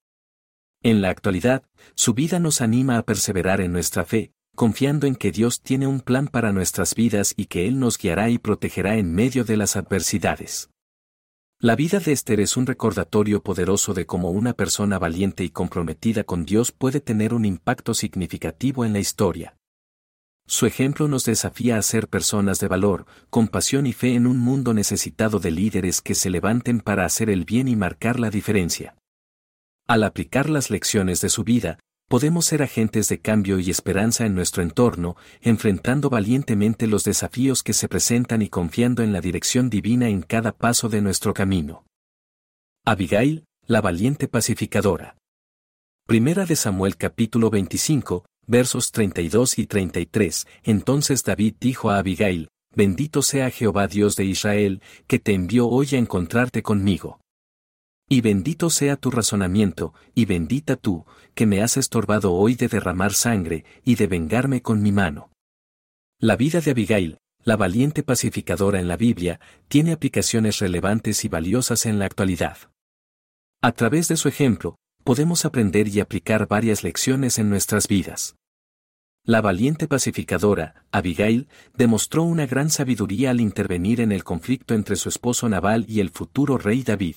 En 0.82 1.02
la 1.02 1.10
actualidad, 1.10 1.62
su 1.94 2.14
vida 2.14 2.38
nos 2.38 2.62
anima 2.62 2.96
a 2.96 3.02
perseverar 3.02 3.60
en 3.60 3.72
nuestra 3.72 4.06
fe, 4.06 4.32
confiando 4.54 5.06
en 5.06 5.16
que 5.16 5.32
Dios 5.32 5.60
tiene 5.60 5.86
un 5.86 6.00
plan 6.00 6.28
para 6.28 6.52
nuestras 6.52 6.94
vidas 6.94 7.34
y 7.36 7.46
que 7.46 7.66
Él 7.66 7.78
nos 7.78 7.98
guiará 7.98 8.30
y 8.30 8.38
protegerá 8.38 8.96
en 8.96 9.14
medio 9.14 9.44
de 9.44 9.56
las 9.56 9.76
adversidades. 9.76 10.70
La 11.62 11.76
vida 11.76 12.00
de 12.00 12.12
Esther 12.12 12.40
es 12.40 12.56
un 12.56 12.64
recordatorio 12.66 13.42
poderoso 13.42 13.92
de 13.92 14.06
cómo 14.06 14.30
una 14.30 14.54
persona 14.54 14.98
valiente 14.98 15.44
y 15.44 15.50
comprometida 15.50 16.24
con 16.24 16.46
Dios 16.46 16.72
puede 16.72 17.00
tener 17.00 17.34
un 17.34 17.44
impacto 17.44 17.92
significativo 17.92 18.86
en 18.86 18.94
la 18.94 18.98
historia. 18.98 19.56
Su 20.46 20.66
ejemplo 20.66 21.06
nos 21.06 21.26
desafía 21.26 21.76
a 21.76 21.82
ser 21.82 22.08
personas 22.08 22.60
de 22.60 22.66
valor, 22.66 23.06
compasión 23.28 23.86
y 23.86 23.92
fe 23.92 24.14
en 24.14 24.26
un 24.26 24.38
mundo 24.38 24.74
necesitado 24.74 25.38
de 25.38 25.50
líderes 25.50 26.00
que 26.00 26.14
se 26.14 26.30
levanten 26.30 26.80
para 26.80 27.04
hacer 27.04 27.30
el 27.30 27.44
bien 27.44 27.68
y 27.68 27.76
marcar 27.76 28.18
la 28.18 28.30
diferencia. 28.30 28.96
Al 29.86 30.02
aplicar 30.02 30.48
las 30.48 30.70
lecciones 30.70 31.20
de 31.20 31.28
su 31.28 31.44
vida, 31.44 31.78
podemos 32.10 32.46
ser 32.46 32.60
agentes 32.60 33.08
de 33.08 33.20
cambio 33.20 33.60
y 33.60 33.70
esperanza 33.70 34.26
en 34.26 34.34
nuestro 34.34 34.64
entorno, 34.64 35.16
enfrentando 35.42 36.10
valientemente 36.10 36.88
los 36.88 37.04
desafíos 37.04 37.62
que 37.62 37.72
se 37.72 37.88
presentan 37.88 38.42
y 38.42 38.48
confiando 38.48 39.04
en 39.04 39.12
la 39.12 39.20
dirección 39.20 39.70
divina 39.70 40.08
en 40.08 40.22
cada 40.22 40.50
paso 40.50 40.88
de 40.88 41.02
nuestro 41.02 41.34
camino. 41.34 41.84
Abigail, 42.84 43.44
la 43.64 43.80
valiente 43.80 44.26
pacificadora. 44.26 45.18
Primera 46.08 46.46
de 46.46 46.56
Samuel 46.56 46.96
capítulo 46.96 47.48
25, 47.48 48.24
versos 48.48 48.90
32 48.90 49.60
y 49.60 49.66
33, 49.66 50.48
entonces 50.64 51.22
David 51.22 51.54
dijo 51.60 51.90
a 51.90 51.98
Abigail, 51.98 52.48
Bendito 52.74 53.22
sea 53.22 53.50
Jehová 53.50 53.86
Dios 53.86 54.16
de 54.16 54.24
Israel, 54.24 54.82
que 55.06 55.20
te 55.20 55.32
envió 55.32 55.68
hoy 55.68 55.90
a 55.92 55.98
encontrarte 55.98 56.64
conmigo. 56.64 57.20
Y 58.12 58.22
bendito 58.22 58.70
sea 58.70 58.96
tu 58.96 59.12
razonamiento, 59.12 59.94
y 60.16 60.24
bendita 60.24 60.74
tú, 60.74 61.06
que 61.34 61.46
me 61.46 61.62
has 61.62 61.76
estorbado 61.76 62.32
hoy 62.32 62.56
de 62.56 62.66
derramar 62.66 63.14
sangre, 63.14 63.64
y 63.84 63.94
de 63.94 64.08
vengarme 64.08 64.62
con 64.62 64.82
mi 64.82 64.90
mano. 64.90 65.30
La 66.18 66.34
vida 66.34 66.60
de 66.60 66.72
Abigail, 66.72 67.18
la 67.44 67.56
valiente 67.56 68.02
pacificadora 68.02 68.80
en 68.80 68.88
la 68.88 68.96
Biblia, 68.96 69.38
tiene 69.68 69.92
aplicaciones 69.92 70.58
relevantes 70.58 71.24
y 71.24 71.28
valiosas 71.28 71.86
en 71.86 72.00
la 72.00 72.06
actualidad. 72.06 72.58
A 73.62 73.70
través 73.70 74.08
de 74.08 74.16
su 74.16 74.26
ejemplo, 74.26 74.74
podemos 75.04 75.44
aprender 75.44 75.86
y 75.86 76.00
aplicar 76.00 76.48
varias 76.48 76.82
lecciones 76.82 77.38
en 77.38 77.48
nuestras 77.48 77.86
vidas. 77.86 78.34
La 79.24 79.40
valiente 79.40 79.86
pacificadora, 79.86 80.84
Abigail, 80.90 81.46
demostró 81.76 82.24
una 82.24 82.46
gran 82.46 82.70
sabiduría 82.70 83.30
al 83.30 83.40
intervenir 83.40 84.00
en 84.00 84.10
el 84.10 84.24
conflicto 84.24 84.74
entre 84.74 84.96
su 84.96 85.08
esposo 85.08 85.48
Nabal 85.48 85.84
y 85.88 86.00
el 86.00 86.10
futuro 86.10 86.58
rey 86.58 86.82
David. 86.82 87.14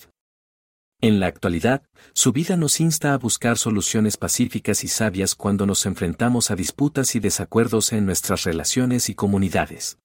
En 1.04 1.20
la 1.20 1.26
actualidad, 1.26 1.82
su 2.14 2.32
vida 2.32 2.56
nos 2.56 2.80
insta 2.80 3.12
a 3.12 3.18
buscar 3.18 3.58
soluciones 3.58 4.16
pacíficas 4.16 4.84
y 4.84 4.88
sabias 4.88 5.34
cuando 5.34 5.66
nos 5.66 5.84
enfrentamos 5.84 6.50
a 6.50 6.56
disputas 6.56 7.14
y 7.14 7.20
desacuerdos 7.20 7.92
en 7.92 8.06
nuestras 8.06 8.44
relaciones 8.44 9.10
y 9.10 9.14
comunidades. 9.14 9.98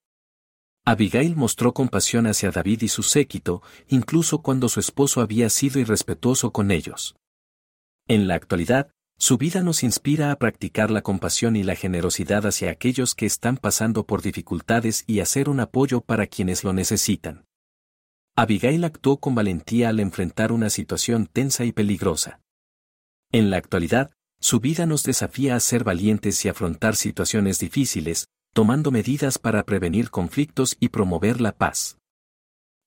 Abigail 0.83 1.37
mostró 1.37 1.73
compasión 1.73 2.27
hacia 2.27 2.51
David 2.51 2.81
y 2.81 2.89
su 2.89 3.03
séquito, 3.03 3.61
incluso 3.87 4.41
cuando 4.41 4.67
su 4.67 4.81
esposo 4.81 5.21
había 5.21 5.49
sido 5.49 5.79
irrespetuoso 5.79 6.51
con 6.51 6.69
ellos. 6.69 7.15
En 8.09 8.27
la 8.27 8.35
actualidad, 8.35 8.91
su 9.17 9.37
vida 9.37 9.63
nos 9.63 9.83
inspira 9.83 10.33
a 10.33 10.35
practicar 10.35 10.91
la 10.91 11.01
compasión 11.01 11.55
y 11.55 11.63
la 11.63 11.75
generosidad 11.75 12.45
hacia 12.45 12.71
aquellos 12.71 13.15
que 13.15 13.25
están 13.25 13.55
pasando 13.55 14.05
por 14.05 14.21
dificultades 14.21 15.05
y 15.07 15.21
a 15.21 15.25
ser 15.25 15.47
un 15.47 15.61
apoyo 15.61 16.01
para 16.01 16.27
quienes 16.27 16.65
lo 16.65 16.73
necesitan. 16.73 17.45
Abigail 18.41 18.85
actuó 18.85 19.17
con 19.17 19.35
valentía 19.35 19.89
al 19.89 19.99
enfrentar 19.99 20.53
una 20.53 20.69
situación 20.69 21.27
tensa 21.27 21.65
y 21.65 21.73
peligrosa. 21.73 22.39
En 23.33 23.49
la 23.49 23.57
actualidad, 23.57 24.11
su 24.39 24.61
vida 24.61 24.85
nos 24.85 25.03
desafía 25.03 25.57
a 25.57 25.59
ser 25.59 25.83
valientes 25.83 26.45
y 26.45 26.47
afrontar 26.47 26.95
situaciones 26.95 27.59
difíciles, 27.59 28.29
tomando 28.53 28.91
medidas 28.91 29.39
para 29.39 29.63
prevenir 29.63 30.09
conflictos 30.09 30.77
y 30.79 30.87
promover 30.87 31.41
la 31.41 31.51
paz. 31.51 31.97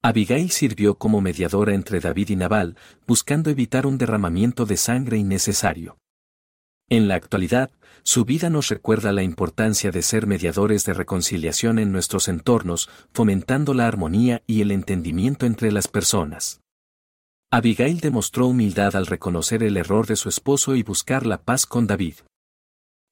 Abigail 0.00 0.50
sirvió 0.50 0.94
como 0.94 1.20
mediadora 1.20 1.74
entre 1.74 2.00
David 2.00 2.30
y 2.30 2.36
Nabal, 2.36 2.78
buscando 3.06 3.50
evitar 3.50 3.86
un 3.86 3.98
derramamiento 3.98 4.64
de 4.64 4.78
sangre 4.78 5.18
innecesario. 5.18 5.98
En 6.88 7.08
la 7.08 7.14
actualidad, 7.14 7.70
su 8.02 8.24
vida 8.24 8.50
nos 8.50 8.68
recuerda 8.68 9.12
la 9.12 9.22
importancia 9.22 9.90
de 9.90 10.02
ser 10.02 10.26
mediadores 10.26 10.84
de 10.84 10.92
reconciliación 10.92 11.78
en 11.78 11.92
nuestros 11.92 12.28
entornos, 12.28 12.90
fomentando 13.12 13.74
la 13.74 13.86
armonía 13.86 14.42
y 14.46 14.60
el 14.60 14.72
entendimiento 14.72 15.46
entre 15.46 15.70
las 15.70 15.88
personas. 15.88 16.60
Abigail 17.50 18.00
demostró 18.00 18.46
humildad 18.46 18.96
al 18.96 19.06
reconocer 19.06 19.62
el 19.62 19.76
error 19.76 20.06
de 20.06 20.16
su 20.16 20.28
esposo 20.28 20.74
y 20.74 20.82
buscar 20.82 21.26
la 21.26 21.42
paz 21.42 21.66
con 21.66 21.86
David. 21.86 22.14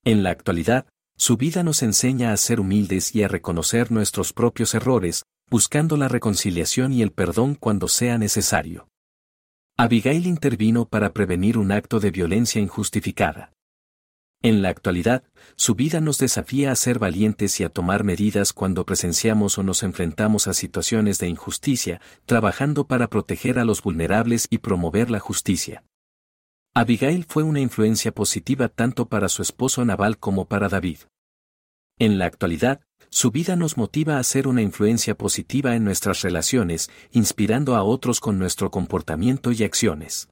En 0.04 0.22
la 0.22 0.30
actualidad, 0.30 0.86
su 1.16 1.36
vida 1.36 1.62
nos 1.62 1.82
enseña 1.82 2.32
a 2.32 2.36
ser 2.38 2.58
humildes 2.60 3.14
y 3.14 3.22
a 3.22 3.28
reconocer 3.28 3.92
nuestros 3.92 4.32
propios 4.32 4.74
errores, 4.74 5.24
buscando 5.50 5.98
la 5.98 6.08
reconciliación 6.08 6.92
y 6.94 7.02
el 7.02 7.12
perdón 7.12 7.54
cuando 7.54 7.86
sea 7.86 8.16
necesario. 8.16 8.88
Abigail 9.76 10.26
intervino 10.26 10.86
para 10.86 11.12
prevenir 11.12 11.58
un 11.58 11.72
acto 11.72 12.00
de 12.00 12.10
violencia 12.10 12.60
injustificada. 12.60 13.52
En 14.42 14.62
la 14.62 14.70
actualidad, 14.70 15.22
su 15.54 15.74
vida 15.74 16.00
nos 16.00 16.16
desafía 16.16 16.72
a 16.72 16.76
ser 16.76 16.98
valientes 16.98 17.60
y 17.60 17.64
a 17.64 17.68
tomar 17.68 18.04
medidas 18.04 18.54
cuando 18.54 18.86
presenciamos 18.86 19.58
o 19.58 19.62
nos 19.62 19.82
enfrentamos 19.82 20.46
a 20.46 20.54
situaciones 20.54 21.18
de 21.18 21.28
injusticia, 21.28 22.00
trabajando 22.24 22.86
para 22.86 23.08
proteger 23.08 23.58
a 23.58 23.66
los 23.66 23.82
vulnerables 23.82 24.46
y 24.48 24.58
promover 24.58 25.10
la 25.10 25.20
justicia. 25.20 25.84
Abigail 26.72 27.26
fue 27.28 27.42
una 27.42 27.60
influencia 27.60 28.12
positiva 28.12 28.68
tanto 28.68 29.08
para 29.08 29.28
su 29.28 29.42
esposo 29.42 29.84
Nabal 29.84 30.18
como 30.18 30.46
para 30.46 30.70
David. 30.70 31.00
En 31.98 32.18
la 32.18 32.24
actualidad, 32.24 32.80
su 33.10 33.30
vida 33.30 33.56
nos 33.56 33.76
motiva 33.76 34.18
a 34.18 34.24
ser 34.24 34.48
una 34.48 34.62
influencia 34.62 35.14
positiva 35.18 35.76
en 35.76 35.84
nuestras 35.84 36.22
relaciones, 36.22 36.88
inspirando 37.10 37.76
a 37.76 37.82
otros 37.82 38.20
con 38.20 38.38
nuestro 38.38 38.70
comportamiento 38.70 39.52
y 39.52 39.64
acciones. 39.64 40.30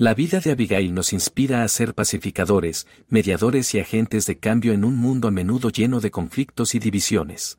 La 0.00 0.14
vida 0.14 0.38
de 0.38 0.52
Abigail 0.52 0.94
nos 0.94 1.12
inspira 1.12 1.64
a 1.64 1.68
ser 1.68 1.92
pacificadores, 1.92 2.86
mediadores 3.08 3.74
y 3.74 3.80
agentes 3.80 4.26
de 4.26 4.38
cambio 4.38 4.72
en 4.72 4.84
un 4.84 4.96
mundo 4.96 5.26
a 5.26 5.32
menudo 5.32 5.70
lleno 5.70 5.98
de 5.98 6.12
conflictos 6.12 6.76
y 6.76 6.78
divisiones. 6.78 7.58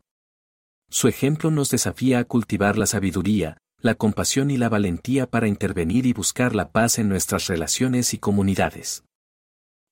Su 0.89 1.09
ejemplo 1.09 1.51
nos 1.51 1.69
desafía 1.69 2.19
a 2.19 2.23
cultivar 2.23 2.77
la 2.77 2.85
sabiduría, 2.85 3.57
la 3.81 3.95
compasión 3.95 4.51
y 4.51 4.57
la 4.57 4.69
valentía 4.69 5.29
para 5.29 5.49
intervenir 5.49 6.05
y 6.05 6.13
buscar 6.13 6.55
la 6.55 6.71
paz 6.71 6.97
en 6.97 7.09
nuestras 7.09 7.47
relaciones 7.47 8.13
y 8.13 8.19
comunidades. 8.19 9.03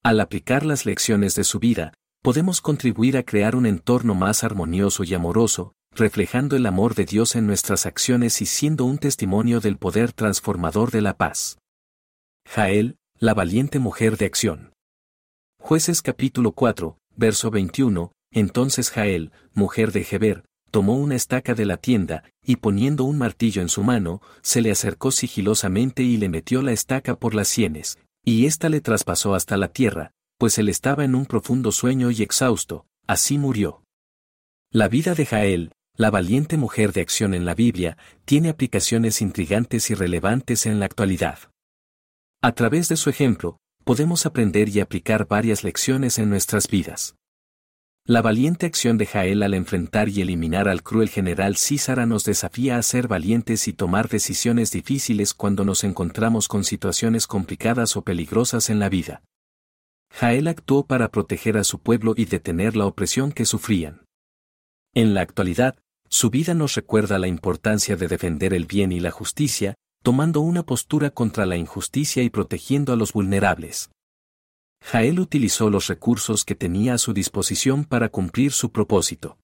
Al 0.01 0.21
aplicar 0.21 0.65
las 0.65 0.85
lecciones 0.85 1.35
de 1.35 1.43
su 1.43 1.59
vida, 1.59 1.95
podemos 2.23 2.61
contribuir 2.61 3.17
a 3.17 3.23
crear 3.23 3.57
un 3.57 3.65
entorno 3.65 4.15
más 4.15 4.45
armonioso 4.45 5.03
y 5.03 5.13
amoroso, 5.13 5.73
reflejando 5.91 6.55
el 6.55 6.65
amor 6.65 6.95
de 6.95 7.03
Dios 7.03 7.35
en 7.35 7.45
nuestras 7.45 7.85
acciones 7.85 8.41
y 8.41 8.45
siendo 8.45 8.85
un 8.85 8.99
testimonio 8.99 9.59
del 9.59 9.75
poder 9.77 10.13
transformador 10.13 10.91
de 10.91 11.01
la 11.01 11.17
paz. 11.17 11.57
Jael, 12.49 12.95
la 13.19 13.33
valiente 13.33 13.77
mujer 13.77 14.15
de 14.15 14.25
acción. 14.25 14.71
Jueces 15.59 16.01
capítulo 16.01 16.53
4, 16.53 16.97
verso 17.17 17.51
21, 17.51 18.13
entonces 18.31 18.89
Jael, 18.89 19.33
mujer 19.53 19.91
de 19.91 20.05
Geber, 20.05 20.45
tomó 20.71 20.95
una 20.95 21.15
estaca 21.15 21.55
de 21.55 21.65
la 21.65 21.75
tienda, 21.75 22.23
y 22.45 22.55
poniendo 22.55 23.03
un 23.03 23.17
martillo 23.17 23.61
en 23.61 23.67
su 23.67 23.83
mano, 23.83 24.21
se 24.41 24.61
le 24.61 24.71
acercó 24.71 25.11
sigilosamente 25.11 26.03
y 26.03 26.15
le 26.15 26.29
metió 26.29 26.61
la 26.61 26.71
estaca 26.71 27.19
por 27.19 27.35
las 27.35 27.49
sienes, 27.49 27.99
Y 28.23 28.45
ésta 28.45 28.69
le 28.69 28.79
traspasó 28.79 29.35
hasta 29.35 29.57
la 29.57 29.67
tierra, 29.67 30.11
pues 30.39 30.57
él 30.57 30.69
estaba 30.69 31.03
en 31.03 31.15
un 31.15 31.25
profundo 31.25 31.73
sueño 31.73 32.11
y 32.11 32.23
exhausto, 32.23 32.85
así 33.07 33.37
murió. 33.37 33.83
La 34.71 34.87
vida 34.87 35.15
de 35.15 35.25
Jael, 35.25 35.73
la 35.97 36.11
valiente 36.11 36.55
mujer 36.55 36.93
de 36.93 37.01
acción 37.01 37.33
en 37.33 37.43
la 37.43 37.55
Biblia, 37.55 37.97
tiene 38.23 38.47
aplicaciones 38.47 39.21
intrigantes 39.21 39.89
y 39.89 39.95
relevantes 39.95 40.65
en 40.65 40.79
la 40.79 40.85
actualidad. 40.85 41.39
A 42.47 42.53
través 42.53 42.87
de 42.87 42.95
su 42.95 43.09
ejemplo, 43.09 43.57
podemos 43.83 44.25
aprender 44.25 44.69
y 44.69 44.79
aplicar 44.79 45.27
varias 45.27 45.65
lecciones 45.65 46.17
en 46.17 46.29
nuestras 46.29 46.69
vidas. 46.69 47.17
La 48.05 48.21
valiente 48.21 48.65
acción 48.65 48.97
de 48.97 49.05
Jael 49.05 49.43
al 49.43 49.53
enfrentar 49.53 50.07
y 50.07 50.21
eliminar 50.21 50.69
al 50.69 50.81
cruel 50.81 51.09
general 51.09 51.57
Císara 51.57 52.05
nos 52.05 52.23
desafía 52.23 52.77
a 52.77 52.83
ser 52.83 53.09
valientes 53.09 53.67
y 53.67 53.73
tomar 53.73 54.07
decisiones 54.07 54.71
difíciles 54.71 55.33
cuando 55.33 55.65
nos 55.65 55.83
encontramos 55.83 56.47
con 56.47 56.63
situaciones 56.63 57.27
complicadas 57.27 57.97
o 57.97 58.03
peligrosas 58.03 58.69
en 58.69 58.79
la 58.79 58.87
vida. 58.87 59.23
Jael 60.13 60.47
actuó 60.47 60.85
para 60.85 61.11
proteger 61.11 61.57
a 61.57 61.65
su 61.65 61.79
pueblo 61.79 62.13
y 62.15 62.23
detener 62.23 62.77
la 62.77 62.85
opresión 62.85 63.33
que 63.33 63.43
sufrían. 63.43 64.05
En 64.93 65.13
la 65.13 65.19
actualidad, 65.19 65.77
su 66.07 66.29
vida 66.29 66.53
nos 66.53 66.75
recuerda 66.75 67.19
la 67.19 67.27
importancia 67.27 67.97
de 67.97 68.07
defender 68.07 68.53
el 68.53 68.67
bien 68.67 68.93
y 68.93 69.01
la 69.01 69.11
justicia, 69.11 69.75
tomando 70.03 70.41
una 70.41 70.63
postura 70.63 71.09
contra 71.09 71.45
la 71.45 71.57
injusticia 71.57 72.23
y 72.23 72.29
protegiendo 72.29 72.93
a 72.93 72.95
los 72.95 73.13
vulnerables. 73.13 73.89
Jael 74.81 75.19
utilizó 75.19 75.69
los 75.69 75.87
recursos 75.87 76.45
que 76.45 76.55
tenía 76.55 76.93
a 76.93 76.97
su 76.97 77.13
disposición 77.13 77.83
para 77.83 78.09
cumplir 78.09 78.51
su 78.51 78.71
propósito. 78.71 79.37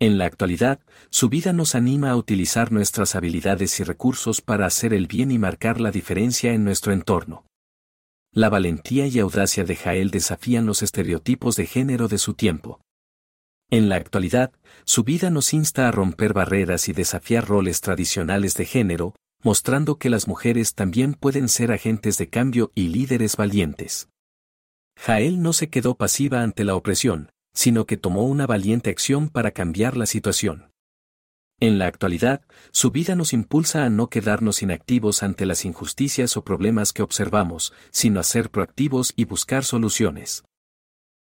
En 0.00 0.16
la 0.16 0.26
actualidad, 0.26 0.80
su 1.10 1.28
vida 1.28 1.52
nos 1.52 1.74
anima 1.74 2.10
a 2.10 2.16
utilizar 2.16 2.70
nuestras 2.70 3.16
habilidades 3.16 3.80
y 3.80 3.84
recursos 3.84 4.40
para 4.40 4.66
hacer 4.66 4.94
el 4.94 5.08
bien 5.08 5.30
y 5.30 5.38
marcar 5.38 5.80
la 5.80 5.90
diferencia 5.90 6.52
en 6.52 6.64
nuestro 6.64 6.92
entorno. 6.92 7.44
La 8.32 8.48
valentía 8.48 9.06
y 9.06 9.18
audacia 9.18 9.64
de 9.64 9.74
Jael 9.74 10.10
desafían 10.10 10.66
los 10.66 10.82
estereotipos 10.82 11.56
de 11.56 11.66
género 11.66 12.06
de 12.06 12.18
su 12.18 12.34
tiempo. 12.34 12.80
En 13.70 13.88
la 13.88 13.96
actualidad, 13.96 14.52
su 14.84 15.02
vida 15.02 15.30
nos 15.30 15.52
insta 15.52 15.88
a 15.88 15.90
romper 15.90 16.32
barreras 16.32 16.88
y 16.88 16.92
desafiar 16.92 17.46
roles 17.46 17.80
tradicionales 17.80 18.54
de 18.54 18.66
género, 18.66 19.14
mostrando 19.42 19.98
que 19.98 20.10
las 20.10 20.26
mujeres 20.26 20.74
también 20.74 21.14
pueden 21.14 21.48
ser 21.48 21.72
agentes 21.72 22.18
de 22.18 22.28
cambio 22.28 22.72
y 22.74 22.88
líderes 22.88 23.36
valientes. 23.36 24.08
Jael 24.98 25.42
no 25.42 25.52
se 25.52 25.70
quedó 25.70 25.94
pasiva 25.94 26.42
ante 26.42 26.64
la 26.64 26.74
opresión, 26.74 27.30
sino 27.54 27.86
que 27.86 27.96
tomó 27.96 28.24
una 28.24 28.46
valiente 28.46 28.90
acción 28.90 29.28
para 29.28 29.52
cambiar 29.52 29.96
la 29.96 30.06
situación. 30.06 30.72
En 31.60 31.78
la 31.78 31.86
actualidad, 31.86 32.42
su 32.70 32.92
vida 32.92 33.16
nos 33.16 33.32
impulsa 33.32 33.84
a 33.84 33.90
no 33.90 34.08
quedarnos 34.08 34.62
inactivos 34.62 35.24
ante 35.24 35.44
las 35.44 35.64
injusticias 35.64 36.36
o 36.36 36.44
problemas 36.44 36.92
que 36.92 37.02
observamos, 37.02 37.72
sino 37.90 38.20
a 38.20 38.22
ser 38.22 38.50
proactivos 38.50 39.12
y 39.16 39.24
buscar 39.24 39.64
soluciones. 39.64 40.44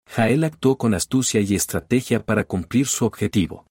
Jael 0.08 0.44
actuó 0.44 0.78
con 0.78 0.94
astucia 0.94 1.40
y 1.40 1.54
estrategia 1.54 2.24
para 2.24 2.44
cumplir 2.44 2.86
su 2.86 3.04
objetivo. 3.04 3.66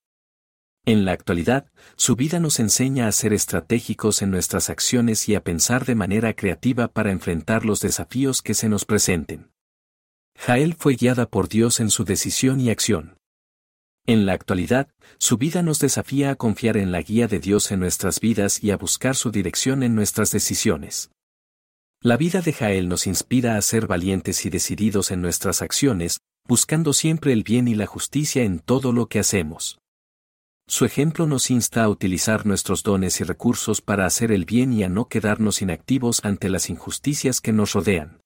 En 0.86 1.06
la 1.06 1.12
actualidad, 1.12 1.72
su 1.96 2.16
vida 2.16 2.40
nos 2.40 2.60
enseña 2.60 3.08
a 3.08 3.12
ser 3.12 3.34
estratégicos 3.34 4.24
en 4.24 4.32
nuestras 4.32 4.70
acciones 4.70 5.30
y 5.30 5.36
a 5.36 5.44
pensar 5.44 5.86
de 5.86 5.94
manera 5.94 6.34
creativa 6.34 6.88
para 6.88 7.12
enfrentar 7.12 7.66
los 7.66 7.82
desafíos 7.82 8.42
que 8.42 8.56
se 8.56 8.68
nos 8.68 8.86
presenten. 8.86 9.52
Jael 10.36 10.74
fue 10.74 10.96
guiada 10.96 11.30
por 11.30 11.50
Dios 11.50 11.80
en 11.80 11.92
su 11.92 12.04
decisión 12.04 12.60
y 12.60 12.72
acción. 12.72 13.18
En 14.08 14.26
la 14.26 14.34
actualidad, 14.34 14.90
su 15.20 15.38
vida 15.38 15.62
nos 15.62 15.78
desafía 15.78 16.32
a 16.32 16.36
confiar 16.36 16.78
en 16.78 16.92
la 16.92 17.04
guía 17.04 17.28
de 17.28 17.40
Dios 17.40 17.72
en 17.72 17.80
nuestras 17.80 18.20
vidas 18.20 18.64
y 18.64 18.72
a 18.72 18.78
buscar 18.78 19.16
su 19.16 19.30
dirección 19.30 19.84
en 19.84 19.94
nuestras 19.94 20.32
decisiones. 20.32 21.12
La 22.02 22.18
vida 22.18 22.42
de 22.42 22.54
Jael 22.54 22.90
nos 22.90 23.06
inspira 23.06 23.58
a 23.58 23.62
ser 23.62 23.86
valientes 23.86 24.48
y 24.48 24.50
decididos 24.50 25.12
en 25.12 25.22
nuestras 25.22 25.62
acciones, 25.62 26.22
buscando 26.48 26.94
siempre 26.94 27.34
el 27.34 27.44
bien 27.44 27.68
y 27.68 27.76
la 27.76 27.86
justicia 27.86 28.42
en 28.42 28.58
todo 28.58 28.92
lo 28.92 29.06
que 29.06 29.20
hacemos. 29.20 29.81
Su 30.72 30.86
ejemplo 30.86 31.28
nos 31.28 31.52
insta 31.52 31.84
a 31.84 31.90
utilizar 31.90 32.46
nuestros 32.46 32.82
dones 32.82 33.20
y 33.20 33.26
recursos 33.26 33.82
para 33.82 34.06
hacer 34.06 34.32
el 34.32 34.46
bien 34.46 34.72
y 34.72 34.84
a 34.84 34.90
no 34.90 35.10
quedarnos 35.10 35.62
inactivos 35.62 36.24
ante 36.24 36.48
las 36.48 36.70
injusticias 36.70 37.42
que 37.42 37.52
nos 37.52 37.74
rodean. 37.74 38.22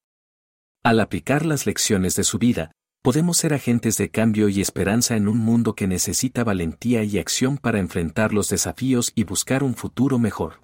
Al 0.84 0.99
aplicar 0.99 1.43
las 1.43 1.65
lecciones 1.65 2.15
de 2.15 2.23
su 2.23 2.38
vida, 2.38 2.71
podemos 3.01 3.38
ser 3.38 3.55
agentes 3.55 3.97
de 3.97 4.12
cambio 4.12 4.47
y 4.47 4.62
esperanza 4.62 5.15
en 5.15 5.27
un 5.27 5.39
mundo 5.39 5.73
que 5.73 5.88
necesita 5.88 6.43
valentía 6.43 7.03
y 7.03 7.17
acción 7.17 7.58
para 7.58 7.79
enfrentar 7.79 8.31
los 8.31 8.47
desafíos 8.47 9.12
y 9.15 9.23
buscar 9.23 9.63
un 9.63 9.73
futuro 9.73 10.19
mejor. 10.19 10.62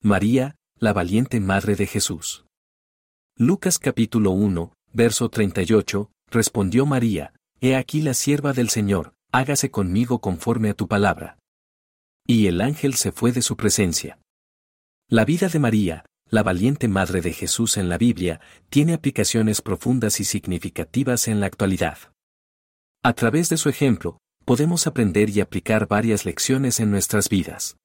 María, 0.00 0.54
la 0.78 0.92
valiente 0.92 1.40
Madre 1.40 1.74
de 1.74 1.88
Jesús. 1.88 2.44
Lucas 3.36 3.80
capítulo 3.80 4.30
1, 4.30 4.72
verso 4.92 5.28
38, 5.28 6.12
respondió 6.30 6.86
María, 6.86 7.34
He 7.60 7.74
aquí 7.74 8.00
la 8.00 8.14
sierva 8.14 8.52
del 8.52 8.68
Señor, 8.68 9.13
hágase 9.34 9.72
conmigo 9.72 10.20
conforme 10.20 10.70
a 10.70 10.74
tu 10.74 10.86
palabra. 10.86 11.38
Y 12.24 12.46
el 12.46 12.60
ángel 12.60 12.94
se 12.94 13.10
fue 13.10 13.32
de 13.32 13.42
su 13.42 13.56
presencia. 13.56 14.20
La 15.10 15.24
vida 15.24 15.48
de 15.48 15.58
María, 15.58 16.06
la 16.30 16.44
valiente 16.44 16.86
Madre 16.86 17.20
de 17.20 17.32
Jesús 17.32 17.76
en 17.76 17.88
la 17.88 17.98
Biblia, 17.98 18.40
tiene 18.70 18.94
aplicaciones 18.94 19.60
profundas 19.60 20.20
y 20.20 20.24
significativas 20.24 21.26
en 21.26 21.40
la 21.40 21.46
actualidad. 21.46 21.98
A 23.02 23.12
través 23.12 23.48
de 23.48 23.56
su 23.56 23.68
ejemplo, 23.68 24.18
podemos 24.44 24.86
aprender 24.86 25.30
y 25.30 25.40
aplicar 25.40 25.88
varias 25.88 26.24
lecciones 26.24 26.78
en 26.78 26.92
nuestras 26.92 27.28
vidas. 27.28 27.76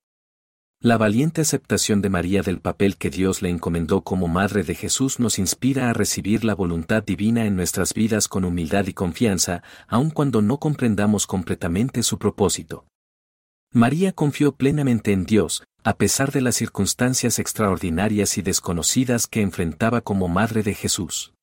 La 0.81 0.97
valiente 0.97 1.41
aceptación 1.41 2.01
de 2.01 2.07
María 2.07 2.41
del 2.41 2.61
papel 2.61 2.95
que 2.95 3.09
Dios 3.09 3.41
le 3.41 3.49
encomendó 3.49 4.01
como 4.01 4.29
Madre 4.29 4.63
de 4.63 4.75
Jesús 4.75 5.19
nos 5.19 5.37
inspira 5.37 5.89
a 5.89 5.93
recibir 5.93 6.45
la 6.45 6.55
voluntad 6.55 7.03
divina 7.03 7.45
en 7.45 7.57
nuestras 7.57 7.93
vidas 7.93 8.29
con 8.29 8.45
humildad 8.45 8.87
y 8.87 8.93
confianza, 8.93 9.61
aun 9.89 10.09
cuando 10.09 10.41
no 10.41 10.57
comprendamos 10.57 11.27
completamente 11.27 12.01
su 12.01 12.17
propósito. 12.17 12.85
María 13.73 14.13
confió 14.13 14.53
plenamente 14.53 15.11
en 15.11 15.25
Dios, 15.25 15.65
a 15.83 15.97
pesar 15.97 16.31
de 16.31 16.39
las 16.39 16.55
circunstancias 16.55 17.39
extraordinarias 17.39 18.37
y 18.37 18.41
desconocidas 18.41 19.27
que 19.27 19.41
enfrentaba 19.41 19.99
como 19.99 20.29
Madre 20.29 20.63
de 20.63 20.75
Jesús. 20.75 21.33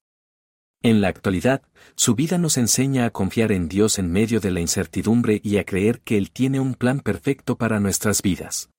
En 0.83 1.03
la 1.03 1.09
actualidad, 1.09 1.61
su 1.95 2.15
vida 2.15 2.39
nos 2.39 2.57
enseña 2.57 3.05
a 3.05 3.11
confiar 3.11 3.53
en 3.53 3.69
Dios 3.69 3.99
en 3.99 4.11
medio 4.11 4.41
de 4.41 4.51
la 4.51 4.61
incertidumbre 4.61 5.43
y 5.45 5.59
a 5.59 5.65
creer 5.65 6.01
que 6.01 6.17
Él 6.17 6.31
tiene 6.31 6.59
un 6.59 6.75
plan 6.75 7.01
perfecto 7.01 7.59
para 7.59 7.81
nuestras 7.81 8.23
vidas. 8.23 8.71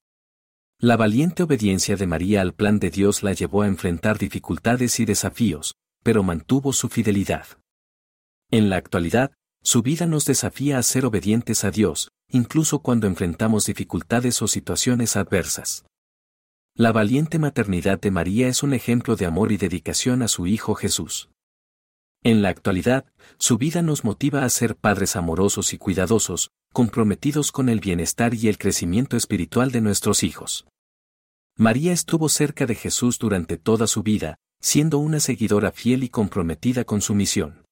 La 0.80 0.96
valiente 0.96 1.42
obediencia 1.42 1.96
de 1.96 2.06
María 2.06 2.42
al 2.42 2.54
plan 2.54 2.78
de 2.78 2.92
Dios 2.92 3.24
la 3.24 3.34
llevó 3.34 3.64
a 3.64 3.68
enfrentar 3.68 4.20
dificultades 4.20 5.00
y 5.00 5.06
desafíos, 5.06 5.74
pero 6.04 6.22
mantuvo 6.22 6.72
su 6.72 6.88
fidelidad. 6.88 7.48
En 8.52 8.70
la 8.70 8.76
actualidad, 8.76 9.32
su 9.64 9.82
vida 9.82 10.06
nos 10.06 10.26
desafía 10.26 10.78
a 10.78 10.84
ser 10.84 11.08
obedientes 11.08 11.64
a 11.64 11.72
Dios, 11.72 12.12
incluso 12.30 12.84
cuando 12.84 13.08
enfrentamos 13.08 13.66
dificultades 13.66 14.40
o 14.44 14.48
situaciones 14.48 15.16
adversas. 15.16 15.84
La 16.76 16.92
valiente 16.92 17.40
maternidad 17.40 18.00
de 18.00 18.12
María 18.12 18.48
es 18.48 18.62
un 18.62 18.76
ejemplo 18.76 19.16
de 19.16 19.26
amor 19.26 19.52
y 19.52 19.58
dedicación 19.58 20.22
a 20.22 20.28
su 20.28 20.46
Hijo 20.46 20.76
Jesús. 20.76 21.32
En 22.22 22.44
la 22.44 22.50
actualidad, 22.50 23.06
su 23.40 23.58
vida 23.58 23.82
nos 23.82 24.04
motiva 24.04 24.44
a 24.44 24.50
ser 24.50 24.76
padres 24.76 25.16
amorosos 25.16 25.74
y 25.74 25.80
cuidadosos, 25.80 26.52
comprometidos 26.78 27.52
con 27.52 27.70
el 27.70 27.80
bienestar 27.80 28.36
y 28.36 28.50
el 28.50 28.60
crecimiento 28.60 29.18
espiritual 29.18 29.72
de 29.72 29.82
nuestros 29.82 30.22
hijos. 30.22 30.68
María 31.58 31.92
estuvo 31.92 32.30
cerca 32.30 32.68
de 32.68 32.76
Jesús 32.76 33.18
durante 33.18 33.58
toda 33.58 33.88
su 33.88 34.04
vida, 34.04 34.38
siendo 34.62 35.00
una 35.00 35.20
seguidora 35.20 35.72
fiel 35.72 36.04
y 36.04 36.10
comprometida 36.10 36.84
con 36.84 37.02
su 37.02 37.16
misión. 37.16 37.66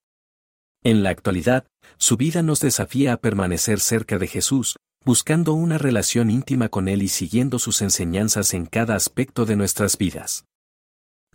En 0.84 1.04
la 1.04 1.12
actualidad, 1.12 1.68
su 1.98 2.18
vida 2.18 2.42
nos 2.42 2.62
desafía 2.62 3.14
a 3.14 3.18
permanecer 3.18 3.80
cerca 3.80 4.18
de 4.18 4.26
Jesús, 4.26 4.76
buscando 5.04 5.54
una 5.54 5.78
relación 5.78 6.32
íntima 6.32 6.70
con 6.70 6.88
Él 6.88 7.04
y 7.04 7.08
siguiendo 7.08 7.60
sus 7.60 7.84
enseñanzas 7.84 8.56
en 8.56 8.66
cada 8.66 8.96
aspecto 8.96 9.46
de 9.46 9.56
nuestras 9.56 10.00
vidas. 10.00 10.46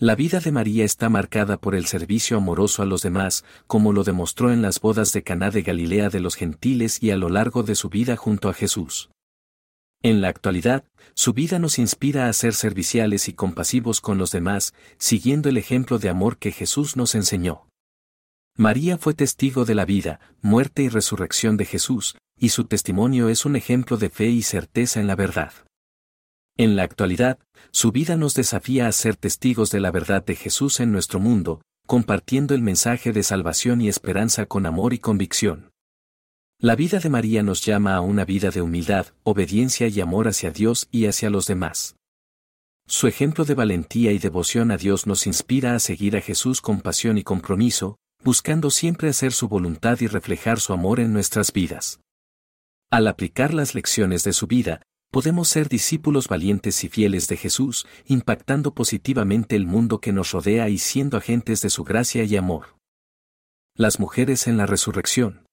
La 0.02 0.14
vida 0.14 0.40
de 0.40 0.50
María 0.50 0.86
está 0.86 1.10
marcada 1.10 1.58
por 1.58 1.74
el 1.74 1.84
servicio 1.84 2.38
amoroso 2.38 2.82
a 2.82 2.86
los 2.86 3.02
demás, 3.02 3.44
como 3.66 3.92
lo 3.92 4.02
demostró 4.02 4.50
en 4.50 4.62
las 4.62 4.80
bodas 4.80 5.12
de 5.12 5.22
Caná 5.22 5.50
de 5.50 5.60
Galilea 5.60 6.08
de 6.08 6.20
los 6.20 6.36
gentiles 6.36 7.02
y 7.02 7.10
a 7.10 7.18
lo 7.18 7.28
largo 7.28 7.64
de 7.64 7.74
su 7.74 7.90
vida 7.90 8.16
junto 8.16 8.48
a 8.48 8.54
Jesús. 8.54 9.10
En 10.02 10.22
la 10.22 10.28
actualidad, 10.28 10.84
su 11.12 11.34
vida 11.34 11.58
nos 11.58 11.78
inspira 11.78 12.30
a 12.30 12.32
ser 12.32 12.54
serviciales 12.54 13.28
y 13.28 13.34
compasivos 13.34 14.00
con 14.00 14.16
los 14.16 14.30
demás, 14.30 14.72
siguiendo 14.96 15.50
el 15.50 15.58
ejemplo 15.58 15.98
de 15.98 16.08
amor 16.08 16.38
que 16.38 16.50
Jesús 16.50 16.96
nos 16.96 17.14
enseñó. 17.14 17.66
María 18.56 18.96
fue 18.96 19.12
testigo 19.12 19.66
de 19.66 19.74
la 19.74 19.84
vida, 19.84 20.18
muerte 20.40 20.82
y 20.82 20.88
resurrección 20.88 21.58
de 21.58 21.66
Jesús, 21.66 22.16
y 22.38 22.48
su 22.48 22.64
testimonio 22.64 23.28
es 23.28 23.44
un 23.44 23.54
ejemplo 23.54 23.98
de 23.98 24.08
fe 24.08 24.28
y 24.30 24.40
certeza 24.40 24.98
en 24.98 25.08
la 25.08 25.14
verdad. 25.14 25.52
En 26.60 26.76
la 26.76 26.82
actualidad, 26.82 27.38
su 27.70 27.90
vida 27.90 28.18
nos 28.18 28.34
desafía 28.34 28.86
a 28.86 28.92
ser 28.92 29.16
testigos 29.16 29.70
de 29.70 29.80
la 29.80 29.90
verdad 29.90 30.22
de 30.22 30.36
Jesús 30.36 30.80
en 30.80 30.92
nuestro 30.92 31.18
mundo, 31.18 31.62
compartiendo 31.86 32.54
el 32.54 32.60
mensaje 32.60 33.12
de 33.14 33.22
salvación 33.22 33.80
y 33.80 33.88
esperanza 33.88 34.44
con 34.44 34.66
amor 34.66 34.92
y 34.92 34.98
convicción. 34.98 35.70
La 36.58 36.76
vida 36.76 36.98
de 36.98 37.08
María 37.08 37.42
nos 37.42 37.64
llama 37.64 37.94
a 37.94 38.02
una 38.02 38.26
vida 38.26 38.50
de 38.50 38.60
humildad, 38.60 39.06
obediencia 39.22 39.88
y 39.88 40.02
amor 40.02 40.28
hacia 40.28 40.50
Dios 40.50 40.86
y 40.90 41.06
hacia 41.06 41.30
los 41.30 41.46
demás. 41.46 41.96
Su 42.86 43.06
ejemplo 43.06 43.46
de 43.46 43.54
valentía 43.54 44.12
y 44.12 44.18
devoción 44.18 44.70
a 44.70 44.76
Dios 44.76 45.06
nos 45.06 45.26
inspira 45.26 45.74
a 45.74 45.78
seguir 45.78 46.14
a 46.14 46.20
Jesús 46.20 46.60
con 46.60 46.82
pasión 46.82 47.16
y 47.16 47.22
compromiso, 47.22 47.96
buscando 48.22 48.68
siempre 48.68 49.08
hacer 49.08 49.32
su 49.32 49.48
voluntad 49.48 49.98
y 50.02 50.08
reflejar 50.08 50.60
su 50.60 50.74
amor 50.74 51.00
en 51.00 51.14
nuestras 51.14 51.54
vidas. 51.54 52.00
Al 52.90 53.08
aplicar 53.08 53.54
las 53.54 53.74
lecciones 53.74 54.24
de 54.24 54.34
su 54.34 54.46
vida, 54.46 54.82
podemos 55.10 55.48
ser 55.48 55.68
discípulos 55.68 56.28
valientes 56.28 56.84
y 56.84 56.88
fieles 56.88 57.26
de 57.28 57.36
Jesús, 57.36 57.86
impactando 58.06 58.74
positivamente 58.74 59.56
el 59.56 59.66
mundo 59.66 60.00
que 60.00 60.12
nos 60.12 60.30
rodea 60.30 60.68
y 60.68 60.78
siendo 60.78 61.16
agentes 61.16 61.60
de 61.62 61.70
su 61.70 61.84
gracia 61.84 62.24
y 62.24 62.36
amor. 62.36 62.76
Las 63.74 63.98
mujeres 63.98 64.46
en 64.46 64.56
la 64.56 64.66
resurrección. 64.66 65.46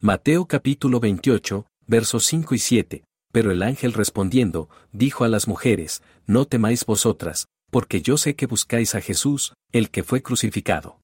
Mateo 0.00 0.46
capítulo 0.46 1.00
28, 1.00 1.66
versos 1.86 2.24
5 2.26 2.54
y 2.54 2.58
7. 2.58 3.04
Pero 3.32 3.50
el 3.50 3.62
ángel 3.62 3.92
respondiendo, 3.92 4.70
dijo 4.92 5.24
a 5.24 5.28
las 5.28 5.48
mujeres, 5.48 6.02
No 6.26 6.46
temáis 6.46 6.86
vosotras, 6.86 7.46
porque 7.70 8.00
yo 8.00 8.16
sé 8.16 8.36
que 8.36 8.46
buscáis 8.46 8.94
a 8.94 9.00
Jesús, 9.00 9.54
el 9.72 9.90
que 9.90 10.02
fue 10.02 10.22
crucificado. 10.22 11.00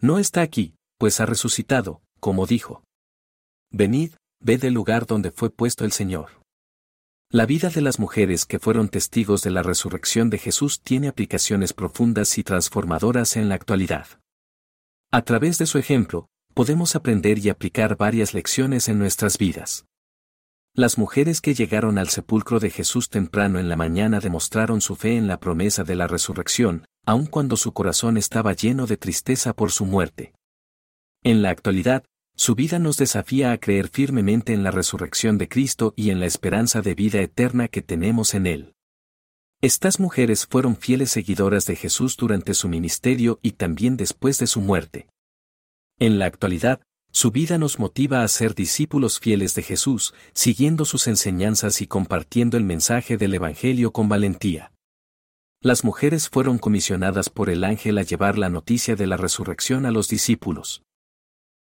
No 0.00 0.18
está 0.18 0.42
aquí, 0.42 0.74
pues 0.98 1.20
ha 1.20 1.26
resucitado, 1.26 2.02
como 2.18 2.46
dijo. 2.46 2.82
Venid, 3.70 4.12
ved 4.40 4.64
el 4.64 4.74
lugar 4.74 5.06
donde 5.06 5.30
fue 5.30 5.50
puesto 5.50 5.84
el 5.84 5.92
Señor. 5.92 6.39
La 7.32 7.46
vida 7.46 7.68
de 7.68 7.80
las 7.80 8.00
mujeres 8.00 8.44
que 8.44 8.58
fueron 8.58 8.88
testigos 8.88 9.42
de 9.42 9.52
la 9.52 9.62
resurrección 9.62 10.30
de 10.30 10.38
Jesús 10.38 10.80
tiene 10.80 11.06
aplicaciones 11.06 11.72
profundas 11.72 12.36
y 12.38 12.42
transformadoras 12.42 13.36
en 13.36 13.48
la 13.48 13.54
actualidad. 13.54 14.08
A 15.12 15.22
través 15.22 15.56
de 15.58 15.66
su 15.66 15.78
ejemplo, 15.78 16.28
podemos 16.54 16.96
aprender 16.96 17.38
y 17.38 17.48
aplicar 17.48 17.96
varias 17.96 18.34
lecciones 18.34 18.88
en 18.88 18.98
nuestras 18.98 19.38
vidas. 19.38 19.86
Las 20.74 20.98
mujeres 20.98 21.40
que 21.40 21.54
llegaron 21.54 21.98
al 21.98 22.08
sepulcro 22.08 22.58
de 22.58 22.70
Jesús 22.70 23.08
temprano 23.08 23.60
en 23.60 23.68
la 23.68 23.76
mañana 23.76 24.18
demostraron 24.18 24.80
su 24.80 24.96
fe 24.96 25.16
en 25.16 25.28
la 25.28 25.38
promesa 25.38 25.84
de 25.84 25.94
la 25.94 26.08
resurrección, 26.08 26.84
aun 27.06 27.26
cuando 27.26 27.56
su 27.56 27.72
corazón 27.72 28.16
estaba 28.16 28.54
lleno 28.54 28.88
de 28.88 28.96
tristeza 28.96 29.54
por 29.54 29.70
su 29.70 29.86
muerte. 29.86 30.32
En 31.22 31.42
la 31.42 31.50
actualidad, 31.50 32.02
su 32.40 32.54
vida 32.54 32.78
nos 32.78 32.96
desafía 32.96 33.52
a 33.52 33.58
creer 33.58 33.90
firmemente 33.90 34.54
en 34.54 34.62
la 34.62 34.70
resurrección 34.70 35.36
de 35.36 35.46
Cristo 35.46 35.92
y 35.94 36.08
en 36.08 36.20
la 36.20 36.24
esperanza 36.24 36.80
de 36.80 36.94
vida 36.94 37.20
eterna 37.20 37.68
que 37.68 37.82
tenemos 37.82 38.32
en 38.32 38.46
Él. 38.46 38.74
Estas 39.60 40.00
mujeres 40.00 40.46
fueron 40.46 40.78
fieles 40.78 41.10
seguidoras 41.10 41.66
de 41.66 41.76
Jesús 41.76 42.16
durante 42.16 42.54
su 42.54 42.66
ministerio 42.70 43.40
y 43.42 43.52
también 43.52 43.98
después 43.98 44.38
de 44.38 44.46
su 44.46 44.62
muerte. 44.62 45.06
En 45.98 46.18
la 46.18 46.24
actualidad, 46.24 46.80
su 47.12 47.30
vida 47.30 47.58
nos 47.58 47.78
motiva 47.78 48.22
a 48.22 48.28
ser 48.28 48.54
discípulos 48.54 49.20
fieles 49.20 49.54
de 49.54 49.62
Jesús, 49.62 50.14
siguiendo 50.32 50.86
sus 50.86 51.08
enseñanzas 51.08 51.82
y 51.82 51.86
compartiendo 51.86 52.56
el 52.56 52.64
mensaje 52.64 53.18
del 53.18 53.34
Evangelio 53.34 53.92
con 53.92 54.08
valentía. 54.08 54.72
Las 55.60 55.84
mujeres 55.84 56.30
fueron 56.30 56.56
comisionadas 56.56 57.28
por 57.28 57.50
el 57.50 57.64
ángel 57.64 57.98
a 57.98 58.02
llevar 58.02 58.38
la 58.38 58.48
noticia 58.48 58.96
de 58.96 59.06
la 59.06 59.18
resurrección 59.18 59.84
a 59.84 59.90
los 59.90 60.08
discípulos. 60.08 60.80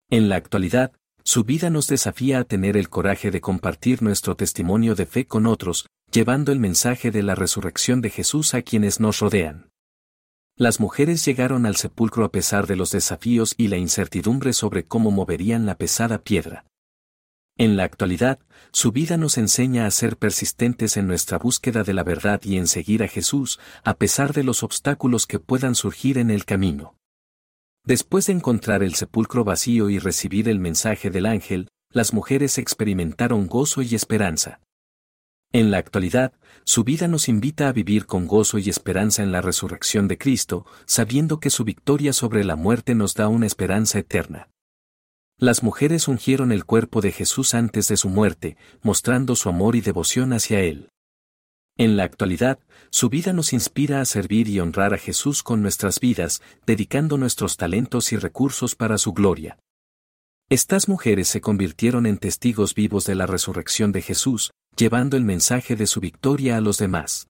En 0.09 0.29
la 0.29 0.37
actualidad, 0.37 0.93
su 1.25 1.43
vida 1.43 1.69
nos 1.69 1.89
desafía 1.89 2.39
a 2.39 2.45
tener 2.45 2.77
el 2.77 2.89
coraje 2.89 3.33
de 3.33 3.41
compartir 3.41 4.03
nuestro 4.03 4.37
testimonio 4.37 4.95
de 4.95 5.05
fe 5.05 5.27
con 5.27 5.47
otros, 5.47 5.89
llevando 6.13 6.53
el 6.53 6.61
mensaje 6.61 7.11
de 7.11 7.25
la 7.25 7.35
resurrección 7.35 8.01
de 8.01 8.11
Jesús 8.11 8.55
a 8.55 8.63
quienes 8.63 9.01
nos 9.01 9.19
rodean. 9.19 9.71
Las 10.57 10.79
mujeres 10.79 11.25
llegaron 11.25 11.67
al 11.67 11.75
sepulcro 11.75 12.25
a 12.25 12.31
pesar 12.31 12.69
de 12.69 12.77
los 12.77 12.93
desafíos 12.93 13.55
y 13.59 13.67
la 13.67 13.79
incertidumbre 13.79 14.53
sobre 14.53 14.87
cómo 14.87 15.11
moverían 15.11 15.67
la 15.67 15.77
pesada 15.77 16.23
piedra. 16.23 16.65
En 17.59 17.77
la 17.77 17.83
actualidad, 17.83 18.39
su 18.71 18.93
vida 18.93 19.17
nos 19.17 19.39
enseña 19.39 19.87
a 19.87 19.91
ser 19.91 20.19
persistentes 20.19 20.97
en 20.97 21.09
nuestra 21.09 21.39
búsqueda 21.39 21.83
de 21.83 21.95
la 21.95 22.05
verdad 22.05 22.41
y 22.45 22.59
en 22.59 22.69
seguir 22.69 23.03
a 23.03 23.09
Jesús, 23.09 23.59
a 23.83 23.95
pesar 23.95 24.35
de 24.35 24.45
los 24.45 24.63
obstáculos 24.63 25.27
que 25.27 25.41
puedan 25.41 25.75
surgir 25.75 26.17
en 26.19 26.31
el 26.31 26.45
camino. 26.45 26.96
Después 27.87 28.27
de 28.27 28.33
encontrar 28.33 28.83
el 28.83 28.97
sepulcro 28.97 29.45
vacío 29.45 29.91
y 29.91 30.01
recibir 30.01 30.49
el 30.49 30.59
mensaje 30.59 31.09
del 31.09 31.25
ángel, 31.25 31.69
las 31.93 32.13
mujeres 32.13 32.59
experimentaron 32.59 33.47
gozo 33.47 33.81
y 33.81 33.95
esperanza. 33.95 34.61
En 35.53 35.71
la 35.71 35.79
actualidad, 35.79 36.33
su 36.65 36.83
vida 36.83 37.07
nos 37.07 37.29
invita 37.29 37.69
a 37.69 37.73
vivir 37.73 38.07
con 38.07 38.27
gozo 38.27 38.59
y 38.59 38.69
esperanza 38.69 39.23
en 39.23 39.31
la 39.31 39.41
resurrección 39.41 40.09
de 40.09 40.19
Cristo, 40.19 40.67
sabiendo 40.85 41.39
que 41.39 41.49
su 41.49 41.63
victoria 41.63 42.13
sobre 42.13 42.43
la 42.43 42.57
muerte 42.57 42.97
nos 42.97 43.15
da 43.15 43.29
una 43.29 43.47
esperanza 43.47 44.01
eterna. 44.01 44.51
Las 45.39 45.63
mujeres 45.63 46.09
ungieron 46.09 46.51
el 46.51 46.65
cuerpo 46.65 47.01
de 47.01 47.13
Jesús 47.13 47.55
antes 47.55 47.87
de 47.87 47.97
su 47.97 48.09
muerte, 48.09 48.57
mostrando 48.83 49.37
su 49.37 49.49
amor 49.49 49.77
y 49.77 49.81
devoción 49.81 50.33
hacia 50.33 50.61
Él. 50.61 50.91
En 51.79 51.99
la 51.99 52.05
actualidad, 52.05 52.59
su 52.91 53.11
vida 53.11 53.35
nos 53.35 53.53
inspira 53.53 54.01
a 54.01 54.07
servir 54.07 54.49
y 54.49 54.61
honrar 54.61 54.95
a 54.95 54.99
Jesús 54.99 55.43
con 55.43 55.61
nuestras 55.61 56.01
vidas, 56.01 56.41
dedicando 56.67 57.19
nuestros 57.19 57.59
talentos 57.59 58.13
y 58.13 58.17
recursos 58.17 58.75
para 58.75 58.97
su 58.97 59.13
gloria. 59.13 59.59
Estas 60.49 60.89
mujeres 60.89 61.29
se 61.29 61.43
convirtieron 61.43 62.07
en 62.07 62.17
testigos 62.17 62.75
vivos 62.75 63.05
de 63.05 63.15
la 63.15 63.27
resurrección 63.27 63.93
de 63.93 64.01
Jesús, 64.01 64.53
llevando 64.75 65.19
el 65.19 65.25
mensaje 65.25 65.77
de 65.77 65.87
su 65.87 66.01
victoria 66.01 66.57
a 66.57 66.63
los 66.63 66.79
demás. 66.79 67.29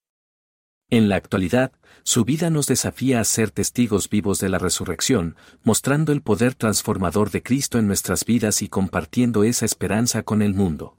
En 0.91 1.09
la 1.09 1.17
actualidad, 1.17 1.73
su 2.05 2.25
vida 2.25 2.49
nos 2.49 2.69
desafía 2.69 3.19
a 3.19 3.25
ser 3.25 3.51
testigos 3.51 4.09
vivos 4.09 4.39
de 4.39 4.49
la 4.49 4.59
resurrección, 4.59 5.35
mostrando 5.65 6.13
el 6.13 6.23
poder 6.23 6.55
transformador 6.55 7.33
de 7.33 7.43
Cristo 7.43 7.81
en 7.81 7.89
nuestras 7.89 8.25
vidas 8.25 8.63
y 8.63 8.69
compartiendo 8.69 9.43
esa 9.43 9.65
esperanza 9.65 10.23
con 10.23 10.43
el 10.43 10.55
mundo. 10.55 10.99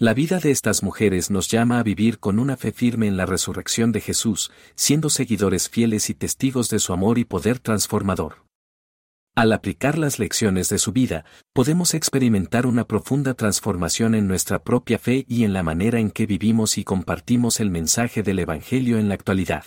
La 0.00 0.14
vida 0.14 0.38
de 0.38 0.52
estas 0.52 0.84
mujeres 0.84 1.28
nos 1.28 1.48
llama 1.48 1.80
a 1.80 1.82
vivir 1.82 2.20
con 2.20 2.38
una 2.38 2.56
fe 2.56 2.70
firme 2.70 3.08
en 3.08 3.16
la 3.16 3.26
resurrección 3.26 3.90
de 3.90 4.00
Jesús, 4.00 4.52
siendo 4.76 5.10
seguidores 5.10 5.68
fieles 5.68 6.08
y 6.08 6.14
testigos 6.14 6.70
de 6.70 6.78
su 6.78 6.92
amor 6.92 7.18
y 7.18 7.24
poder 7.24 7.58
transformador. 7.58 8.44
Al 9.34 9.52
aplicar 9.52 9.98
las 9.98 10.20
lecciones 10.20 10.68
de 10.68 10.78
su 10.78 10.92
vida, 10.92 11.24
podemos 11.52 11.94
experimentar 11.94 12.64
una 12.64 12.86
profunda 12.86 13.34
transformación 13.34 14.14
en 14.14 14.28
nuestra 14.28 14.62
propia 14.62 15.00
fe 15.00 15.24
y 15.26 15.42
en 15.42 15.52
la 15.52 15.64
manera 15.64 15.98
en 15.98 16.12
que 16.12 16.26
vivimos 16.26 16.78
y 16.78 16.84
compartimos 16.84 17.58
el 17.58 17.70
mensaje 17.70 18.22
del 18.22 18.38
Evangelio 18.38 19.00
en 19.00 19.08
la 19.08 19.14
actualidad. 19.14 19.64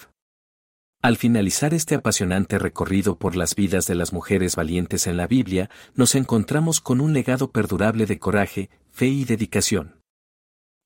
Al 1.01 1.17
finalizar 1.17 1.73
este 1.73 1.95
apasionante 1.95 2.57
recorrido 2.57 3.19
por 3.19 3.35
las 3.35 3.53
vidas 3.53 3.85
de 3.85 3.95
las 3.95 4.13
mujeres 4.13 4.55
valientes 4.55 5.07
en 5.07 5.17
la 5.17 5.27
Biblia, 5.27 5.69
nos 5.93 6.15
encontramos 6.15 6.79
con 6.79 7.01
un 7.01 7.11
legado 7.11 7.51
perdurable 7.51 8.05
de 8.05 8.17
coraje, 8.17 8.69
fe 8.91 9.07
y 9.07 9.25
dedicación. 9.25 10.00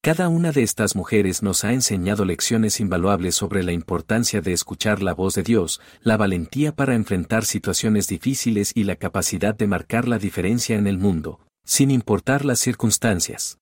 Cada 0.06 0.30
una 0.30 0.52
de 0.52 0.62
estas 0.62 0.96
mujeres 0.96 1.42
nos 1.42 1.64
ha 1.64 1.74
enseñado 1.74 2.26
lecciones 2.26 2.80
invaluables 2.80 3.34
sobre 3.34 3.64
la 3.64 3.72
importancia 3.72 4.40
de 4.40 4.54
escuchar 4.54 5.02
la 5.02 5.16
voz 5.16 5.34
de 5.34 5.42
Dios, 5.42 5.82
la 6.04 6.16
valentía 6.16 6.76
para 6.76 6.94
enfrentar 6.94 7.44
situaciones 7.44 8.06
difíciles 8.06 8.72
y 8.76 8.84
la 8.84 8.98
capacidad 8.98 9.56
de 9.56 9.66
marcar 9.66 10.08
la 10.08 10.20
diferencia 10.20 10.76
en 10.78 10.86
el 10.86 11.00
mundo, 11.00 11.40
sin 11.66 11.90
importar 11.90 12.46
las 12.46 12.60
circunstancias. 12.60 13.58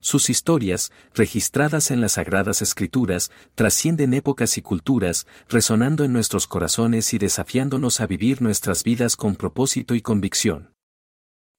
Sus 0.00 0.30
historias, 0.30 0.92
registradas 1.12 1.90
en 1.90 2.00
las 2.00 2.12
Sagradas 2.12 2.62
Escrituras, 2.62 3.32
trascienden 3.56 4.14
épocas 4.14 4.58
y 4.58 4.62
culturas, 4.62 5.26
resonando 5.48 6.04
en 6.04 6.12
nuestros 6.12 6.46
corazones 6.46 7.12
y 7.14 7.18
desafiándonos 7.18 8.00
a 8.00 8.06
vivir 8.06 8.42
nuestras 8.42 8.84
vidas 8.84 9.16
con 9.16 9.34
propósito 9.34 9.96
y 9.96 10.02
convicción. 10.02 10.77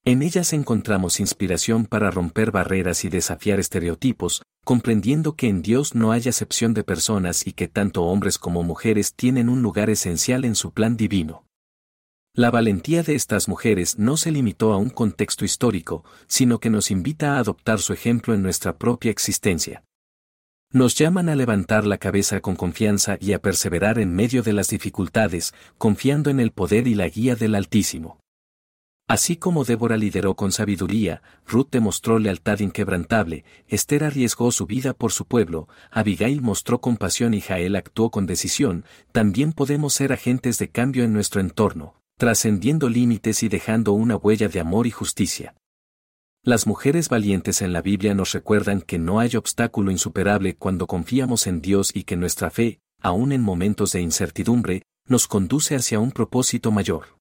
En 0.04 0.22
ellas 0.22 0.54
encontramos 0.54 1.20
inspiración 1.20 1.84
para 1.84 2.10
romper 2.10 2.50
barreras 2.50 3.04
y 3.04 3.10
desafiar 3.10 3.60
estereotipos, 3.60 4.42
comprendiendo 4.64 5.36
que 5.36 5.48
en 5.48 5.60
Dios 5.60 5.94
no 5.94 6.10
hay 6.10 6.22
acepción 6.26 6.72
de 6.72 6.84
personas 6.84 7.46
y 7.46 7.52
que 7.52 7.68
tanto 7.68 8.04
hombres 8.04 8.38
como 8.38 8.62
mujeres 8.62 9.14
tienen 9.14 9.50
un 9.50 9.60
lugar 9.60 9.90
esencial 9.90 10.46
en 10.46 10.54
su 10.54 10.72
plan 10.72 10.96
divino. 10.96 11.44
La 12.32 12.50
valentía 12.50 13.02
de 13.02 13.14
estas 13.14 13.46
mujeres 13.46 13.98
no 13.98 14.16
se 14.16 14.30
limitó 14.30 14.72
a 14.72 14.78
un 14.78 14.88
contexto 14.88 15.44
histórico, 15.44 16.04
sino 16.28 16.60
que 16.60 16.70
nos 16.70 16.90
invita 16.90 17.34
a 17.34 17.38
adoptar 17.38 17.80
su 17.80 17.92
ejemplo 17.92 18.32
en 18.32 18.42
nuestra 18.42 18.78
propia 18.78 19.10
existencia. 19.10 19.84
Nos 20.72 20.94
llaman 20.94 21.28
a 21.28 21.34
levantar 21.34 21.84
la 21.84 21.98
cabeza 21.98 22.40
con 22.40 22.54
confianza 22.54 23.18
y 23.20 23.32
a 23.32 23.42
perseverar 23.42 23.98
en 23.98 24.14
medio 24.14 24.42
de 24.42 24.52
las 24.52 24.68
dificultades, 24.68 25.52
confiando 25.76 26.30
en 26.30 26.40
el 26.40 26.52
poder 26.52 26.86
y 26.86 26.94
la 26.94 27.08
guía 27.08 27.34
del 27.34 27.56
Altísimo. 27.56 28.19
Así 29.10 29.34
como 29.34 29.64
Débora 29.64 29.96
lideró 29.96 30.36
con 30.36 30.52
sabiduría, 30.52 31.20
Ruth 31.44 31.66
demostró 31.72 32.20
lealtad 32.20 32.60
inquebrantable, 32.60 33.44
Esther 33.66 34.04
arriesgó 34.04 34.52
su 34.52 34.66
vida 34.66 34.94
por 34.94 35.10
su 35.10 35.24
pueblo, 35.24 35.68
Abigail 35.90 36.40
mostró 36.42 36.80
compasión 36.80 37.34
y 37.34 37.40
Jael 37.40 37.74
actuó 37.74 38.12
con 38.12 38.26
decisión, 38.26 38.84
también 39.10 39.52
podemos 39.52 39.94
ser 39.94 40.12
agentes 40.12 40.58
de 40.58 40.68
cambio 40.68 41.02
en 41.02 41.12
nuestro 41.12 41.40
entorno, 41.40 42.00
trascendiendo 42.18 42.88
límites 42.88 43.42
y 43.42 43.48
dejando 43.48 43.94
una 43.94 44.14
huella 44.14 44.48
de 44.48 44.60
amor 44.60 44.86
y 44.86 44.92
justicia. 44.92 45.56
Las 46.44 46.68
mujeres 46.68 47.08
valientes 47.08 47.62
en 47.62 47.72
la 47.72 47.82
Biblia 47.82 48.14
nos 48.14 48.30
recuerdan 48.30 48.80
que 48.80 49.00
no 49.00 49.18
hay 49.18 49.34
obstáculo 49.34 49.90
insuperable 49.90 50.54
cuando 50.54 50.86
confiamos 50.86 51.48
en 51.48 51.60
Dios 51.60 51.90
y 51.92 52.04
que 52.04 52.16
nuestra 52.16 52.48
fe, 52.50 52.78
aun 53.02 53.32
en 53.32 53.42
momentos 53.42 53.90
de 53.90 54.02
incertidumbre, 54.02 54.84
nos 55.08 55.26
conduce 55.26 55.74
hacia 55.74 55.98
un 55.98 56.12
propósito 56.12 56.70
mayor 56.70 57.19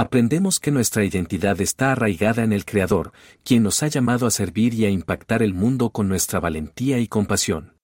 aprendemos 0.00 0.60
que 0.60 0.70
nuestra 0.70 1.04
identidad 1.04 1.60
está 1.60 1.90
arraigada 1.90 2.44
en 2.44 2.52
el 2.52 2.64
Creador, 2.64 3.12
quien 3.42 3.64
nos 3.64 3.82
ha 3.82 3.88
llamado 3.88 4.28
a 4.28 4.30
servir 4.30 4.72
y 4.74 4.84
a 4.84 4.90
impactar 4.90 5.42
el 5.42 5.54
mundo 5.54 5.90
con 5.90 6.06
nuestra 6.06 6.38
valentía 6.38 7.00
y 7.00 7.08
compasión. 7.08 7.74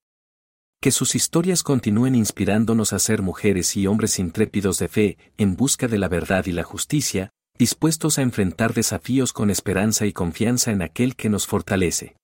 Que 0.81 0.93
sus 0.93 1.17
historias 1.17 1.65
continúen 1.65 2.15
inspirándonos 2.15 2.93
a 2.93 3.01
ser 3.01 3.21
mujeres 3.21 3.77
y 3.77 3.89
hombres 3.89 4.21
intrépidos 4.21 4.79
de 4.79 4.87
fe, 4.87 5.19
en 5.39 5.57
busca 5.57 5.89
de 5.89 5.99
la 5.99 6.07
verdad 6.07 6.47
y 6.47 6.53
la 6.53 6.63
justicia, 6.63 7.31
dispuestos 7.59 8.21
a 8.21 8.23
enfrentar 8.23 8.75
desafíos 8.75 9.33
con 9.33 9.51
esperanza 9.51 10.07
y 10.07 10.13
confianza 10.13 10.71
en 10.71 10.83
aquel 10.83 11.17
que 11.17 11.31
nos 11.31 11.49
fortalece. 11.49 12.15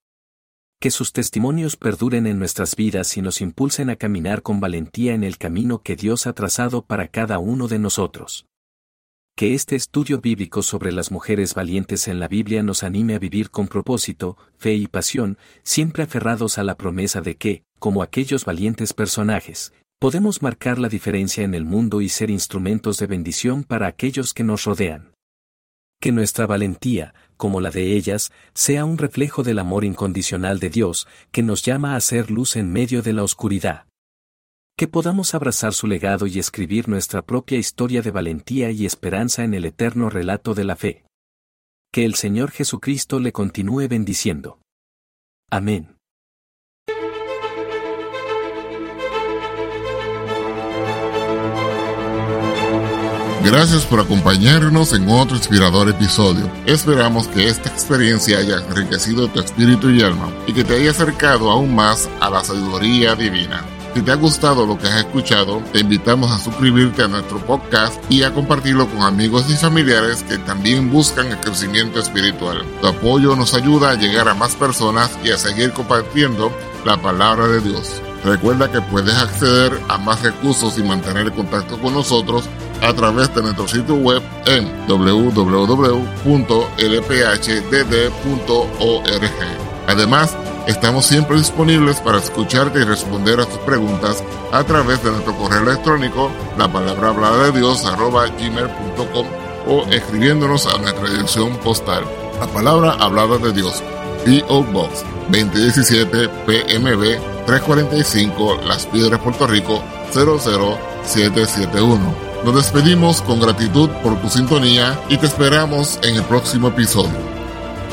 Que 0.78 0.92
sus 0.92 1.12
testimonios 1.12 1.74
perduren 1.74 2.28
en 2.28 2.38
nuestras 2.38 2.76
vidas 2.76 3.16
y 3.16 3.22
nos 3.22 3.40
impulsen 3.40 3.90
a 3.90 3.96
caminar 3.96 4.42
con 4.42 4.60
valentía 4.60 5.14
en 5.14 5.24
el 5.24 5.36
camino 5.36 5.82
que 5.82 5.96
Dios 5.96 6.28
ha 6.28 6.32
trazado 6.32 6.82
para 6.82 7.08
cada 7.08 7.40
uno 7.40 7.66
de 7.66 7.80
nosotros 7.80 8.46
que 9.40 9.54
este 9.54 9.74
estudio 9.74 10.20
bíblico 10.20 10.60
sobre 10.60 10.92
las 10.92 11.10
mujeres 11.10 11.54
valientes 11.54 12.08
en 12.08 12.20
la 12.20 12.28
Biblia 12.28 12.62
nos 12.62 12.82
anime 12.82 13.14
a 13.14 13.18
vivir 13.18 13.48
con 13.48 13.68
propósito, 13.68 14.36
fe 14.58 14.74
y 14.74 14.86
pasión, 14.86 15.38
siempre 15.62 16.02
aferrados 16.02 16.58
a 16.58 16.62
la 16.62 16.74
promesa 16.74 17.22
de 17.22 17.38
que, 17.38 17.62
como 17.78 18.02
aquellos 18.02 18.44
valientes 18.44 18.92
personajes, 18.92 19.72
podemos 19.98 20.42
marcar 20.42 20.78
la 20.78 20.90
diferencia 20.90 21.42
en 21.42 21.54
el 21.54 21.64
mundo 21.64 22.02
y 22.02 22.10
ser 22.10 22.28
instrumentos 22.28 22.98
de 22.98 23.06
bendición 23.06 23.64
para 23.64 23.86
aquellos 23.86 24.34
que 24.34 24.44
nos 24.44 24.64
rodean. 24.64 25.14
Que 26.02 26.12
nuestra 26.12 26.46
valentía, 26.46 27.14
como 27.38 27.62
la 27.62 27.70
de 27.70 27.96
ellas, 27.96 28.32
sea 28.52 28.84
un 28.84 28.98
reflejo 28.98 29.42
del 29.42 29.58
amor 29.58 29.86
incondicional 29.86 30.58
de 30.58 30.68
Dios, 30.68 31.08
que 31.32 31.42
nos 31.42 31.62
llama 31.62 31.96
a 31.96 32.00
ser 32.02 32.30
luz 32.30 32.56
en 32.56 32.70
medio 32.70 33.00
de 33.00 33.14
la 33.14 33.22
oscuridad 33.22 33.86
que 34.80 34.88
podamos 34.88 35.34
abrazar 35.34 35.74
su 35.74 35.86
legado 35.86 36.26
y 36.26 36.38
escribir 36.38 36.88
nuestra 36.88 37.20
propia 37.20 37.58
historia 37.58 38.00
de 38.00 38.10
valentía 38.10 38.70
y 38.70 38.86
esperanza 38.86 39.44
en 39.44 39.52
el 39.52 39.66
eterno 39.66 40.08
relato 40.08 40.54
de 40.54 40.64
la 40.64 40.74
fe. 40.74 41.04
Que 41.92 42.06
el 42.06 42.14
Señor 42.14 42.50
Jesucristo 42.50 43.20
le 43.20 43.30
continúe 43.30 43.88
bendiciendo. 43.90 44.58
Amén. 45.50 45.98
Gracias 53.44 53.84
por 53.84 54.00
acompañarnos 54.00 54.94
en 54.94 55.10
otro 55.10 55.36
inspirador 55.36 55.90
episodio. 55.90 56.50
Esperamos 56.64 57.28
que 57.28 57.48
esta 57.48 57.68
experiencia 57.68 58.38
haya 58.38 58.64
enriquecido 58.66 59.28
tu 59.28 59.40
espíritu 59.40 59.90
y 59.90 60.00
alma 60.00 60.32
y 60.46 60.54
que 60.54 60.64
te 60.64 60.76
haya 60.76 60.92
acercado 60.92 61.50
aún 61.50 61.74
más 61.74 62.08
a 62.18 62.30
la 62.30 62.42
sabiduría 62.42 63.14
divina. 63.14 63.62
Si 63.94 64.02
te 64.02 64.12
ha 64.12 64.14
gustado 64.14 64.66
lo 64.66 64.78
que 64.78 64.86
has 64.86 65.00
escuchado, 65.00 65.60
te 65.72 65.80
invitamos 65.80 66.30
a 66.30 66.38
suscribirte 66.38 67.02
a 67.02 67.08
nuestro 67.08 67.38
podcast 67.38 68.00
y 68.08 68.22
a 68.22 68.32
compartirlo 68.32 68.88
con 68.88 69.02
amigos 69.02 69.50
y 69.50 69.54
familiares 69.54 70.22
que 70.22 70.38
también 70.38 70.90
buscan 70.90 71.26
el 71.26 71.38
crecimiento 71.38 71.98
espiritual. 71.98 72.64
Tu 72.80 72.86
apoyo 72.86 73.34
nos 73.34 73.52
ayuda 73.54 73.90
a 73.90 73.94
llegar 73.96 74.28
a 74.28 74.34
más 74.34 74.54
personas 74.54 75.10
y 75.24 75.30
a 75.30 75.38
seguir 75.38 75.72
compartiendo 75.72 76.52
la 76.84 76.96
palabra 77.02 77.48
de 77.48 77.60
Dios. 77.60 78.00
Recuerda 78.24 78.70
que 78.70 78.80
puedes 78.80 79.16
acceder 79.16 79.80
a 79.88 79.98
más 79.98 80.22
recursos 80.22 80.78
y 80.78 80.82
mantener 80.84 81.32
contacto 81.32 81.76
con 81.80 81.94
nosotros 81.94 82.44
a 82.82 82.92
través 82.92 83.34
de 83.34 83.42
nuestro 83.42 83.66
sitio 83.66 83.96
web 83.96 84.22
en 84.46 84.70
www.lphdd.org. 84.86 86.10
Además, 89.88 90.36
Estamos 90.66 91.06
siempre 91.06 91.36
disponibles 91.36 92.00
para 92.00 92.18
escucharte 92.18 92.80
y 92.80 92.84
responder 92.84 93.40
a 93.40 93.46
tus 93.46 93.58
preguntas 93.58 94.22
a 94.52 94.62
través 94.64 95.02
de 95.02 95.10
nuestro 95.10 95.36
correo 95.36 95.62
electrónico, 95.62 96.30
la 96.58 96.70
palabra 96.70 97.08
hablada 97.08 97.44
de 97.44 97.58
Dios, 97.58 97.84
arroba 97.84 98.26
gmail.com 98.26 99.26
o 99.66 99.84
escribiéndonos 99.86 100.66
a 100.66 100.78
nuestra 100.78 101.08
dirección 101.08 101.56
postal, 101.58 102.04
la 102.38 102.46
palabra 102.46 102.92
hablada 102.92 103.38
de 103.38 103.52
Dios, 103.52 103.82
P.O. 104.24 104.62
Box 104.64 105.04
2017 105.30 106.28
PMB 106.46 107.46
345 107.46 108.60
Las 108.66 108.86
Piedras, 108.86 109.20
Puerto 109.20 109.46
Rico 109.46 109.82
00771. 110.12 112.30
Nos 112.44 112.54
despedimos 112.54 113.22
con 113.22 113.40
gratitud 113.40 113.88
por 114.02 114.20
tu 114.20 114.28
sintonía 114.28 114.98
y 115.08 115.16
te 115.18 115.26
esperamos 115.26 115.98
en 116.02 116.16
el 116.16 116.24
próximo 116.24 116.68
episodio. 116.68 117.16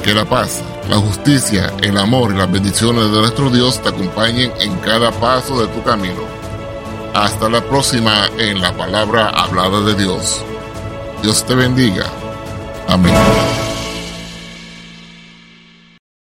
Que 0.04 0.14
la 0.14 0.26
paz, 0.26 0.62
la 0.90 0.98
justicia, 0.98 1.74
el 1.82 1.98
amor 1.98 2.34
y 2.34 2.38
las 2.38 2.52
bendiciones 2.52 3.12
de 3.12 3.20
nuestro 3.20 3.50
Dios 3.50 3.82
te 3.82 3.90
acompañen 3.90 4.52
en 4.60 4.76
cada 4.78 5.12
paso 5.12 5.60
de 5.60 5.68
tu 5.68 5.84
camino. 5.84 6.22
Hasta 7.14 7.50
la 7.50 7.62
próxima 7.62 8.28
en 8.38 8.62
la 8.62 8.72
palabra 8.76 9.30
hablada 9.30 9.82
de 9.82 9.96
Dios. 9.96 10.42
Dios 11.22 11.46
te 11.46 11.56
bendiga. 11.56 12.06
Amén. 12.88 13.14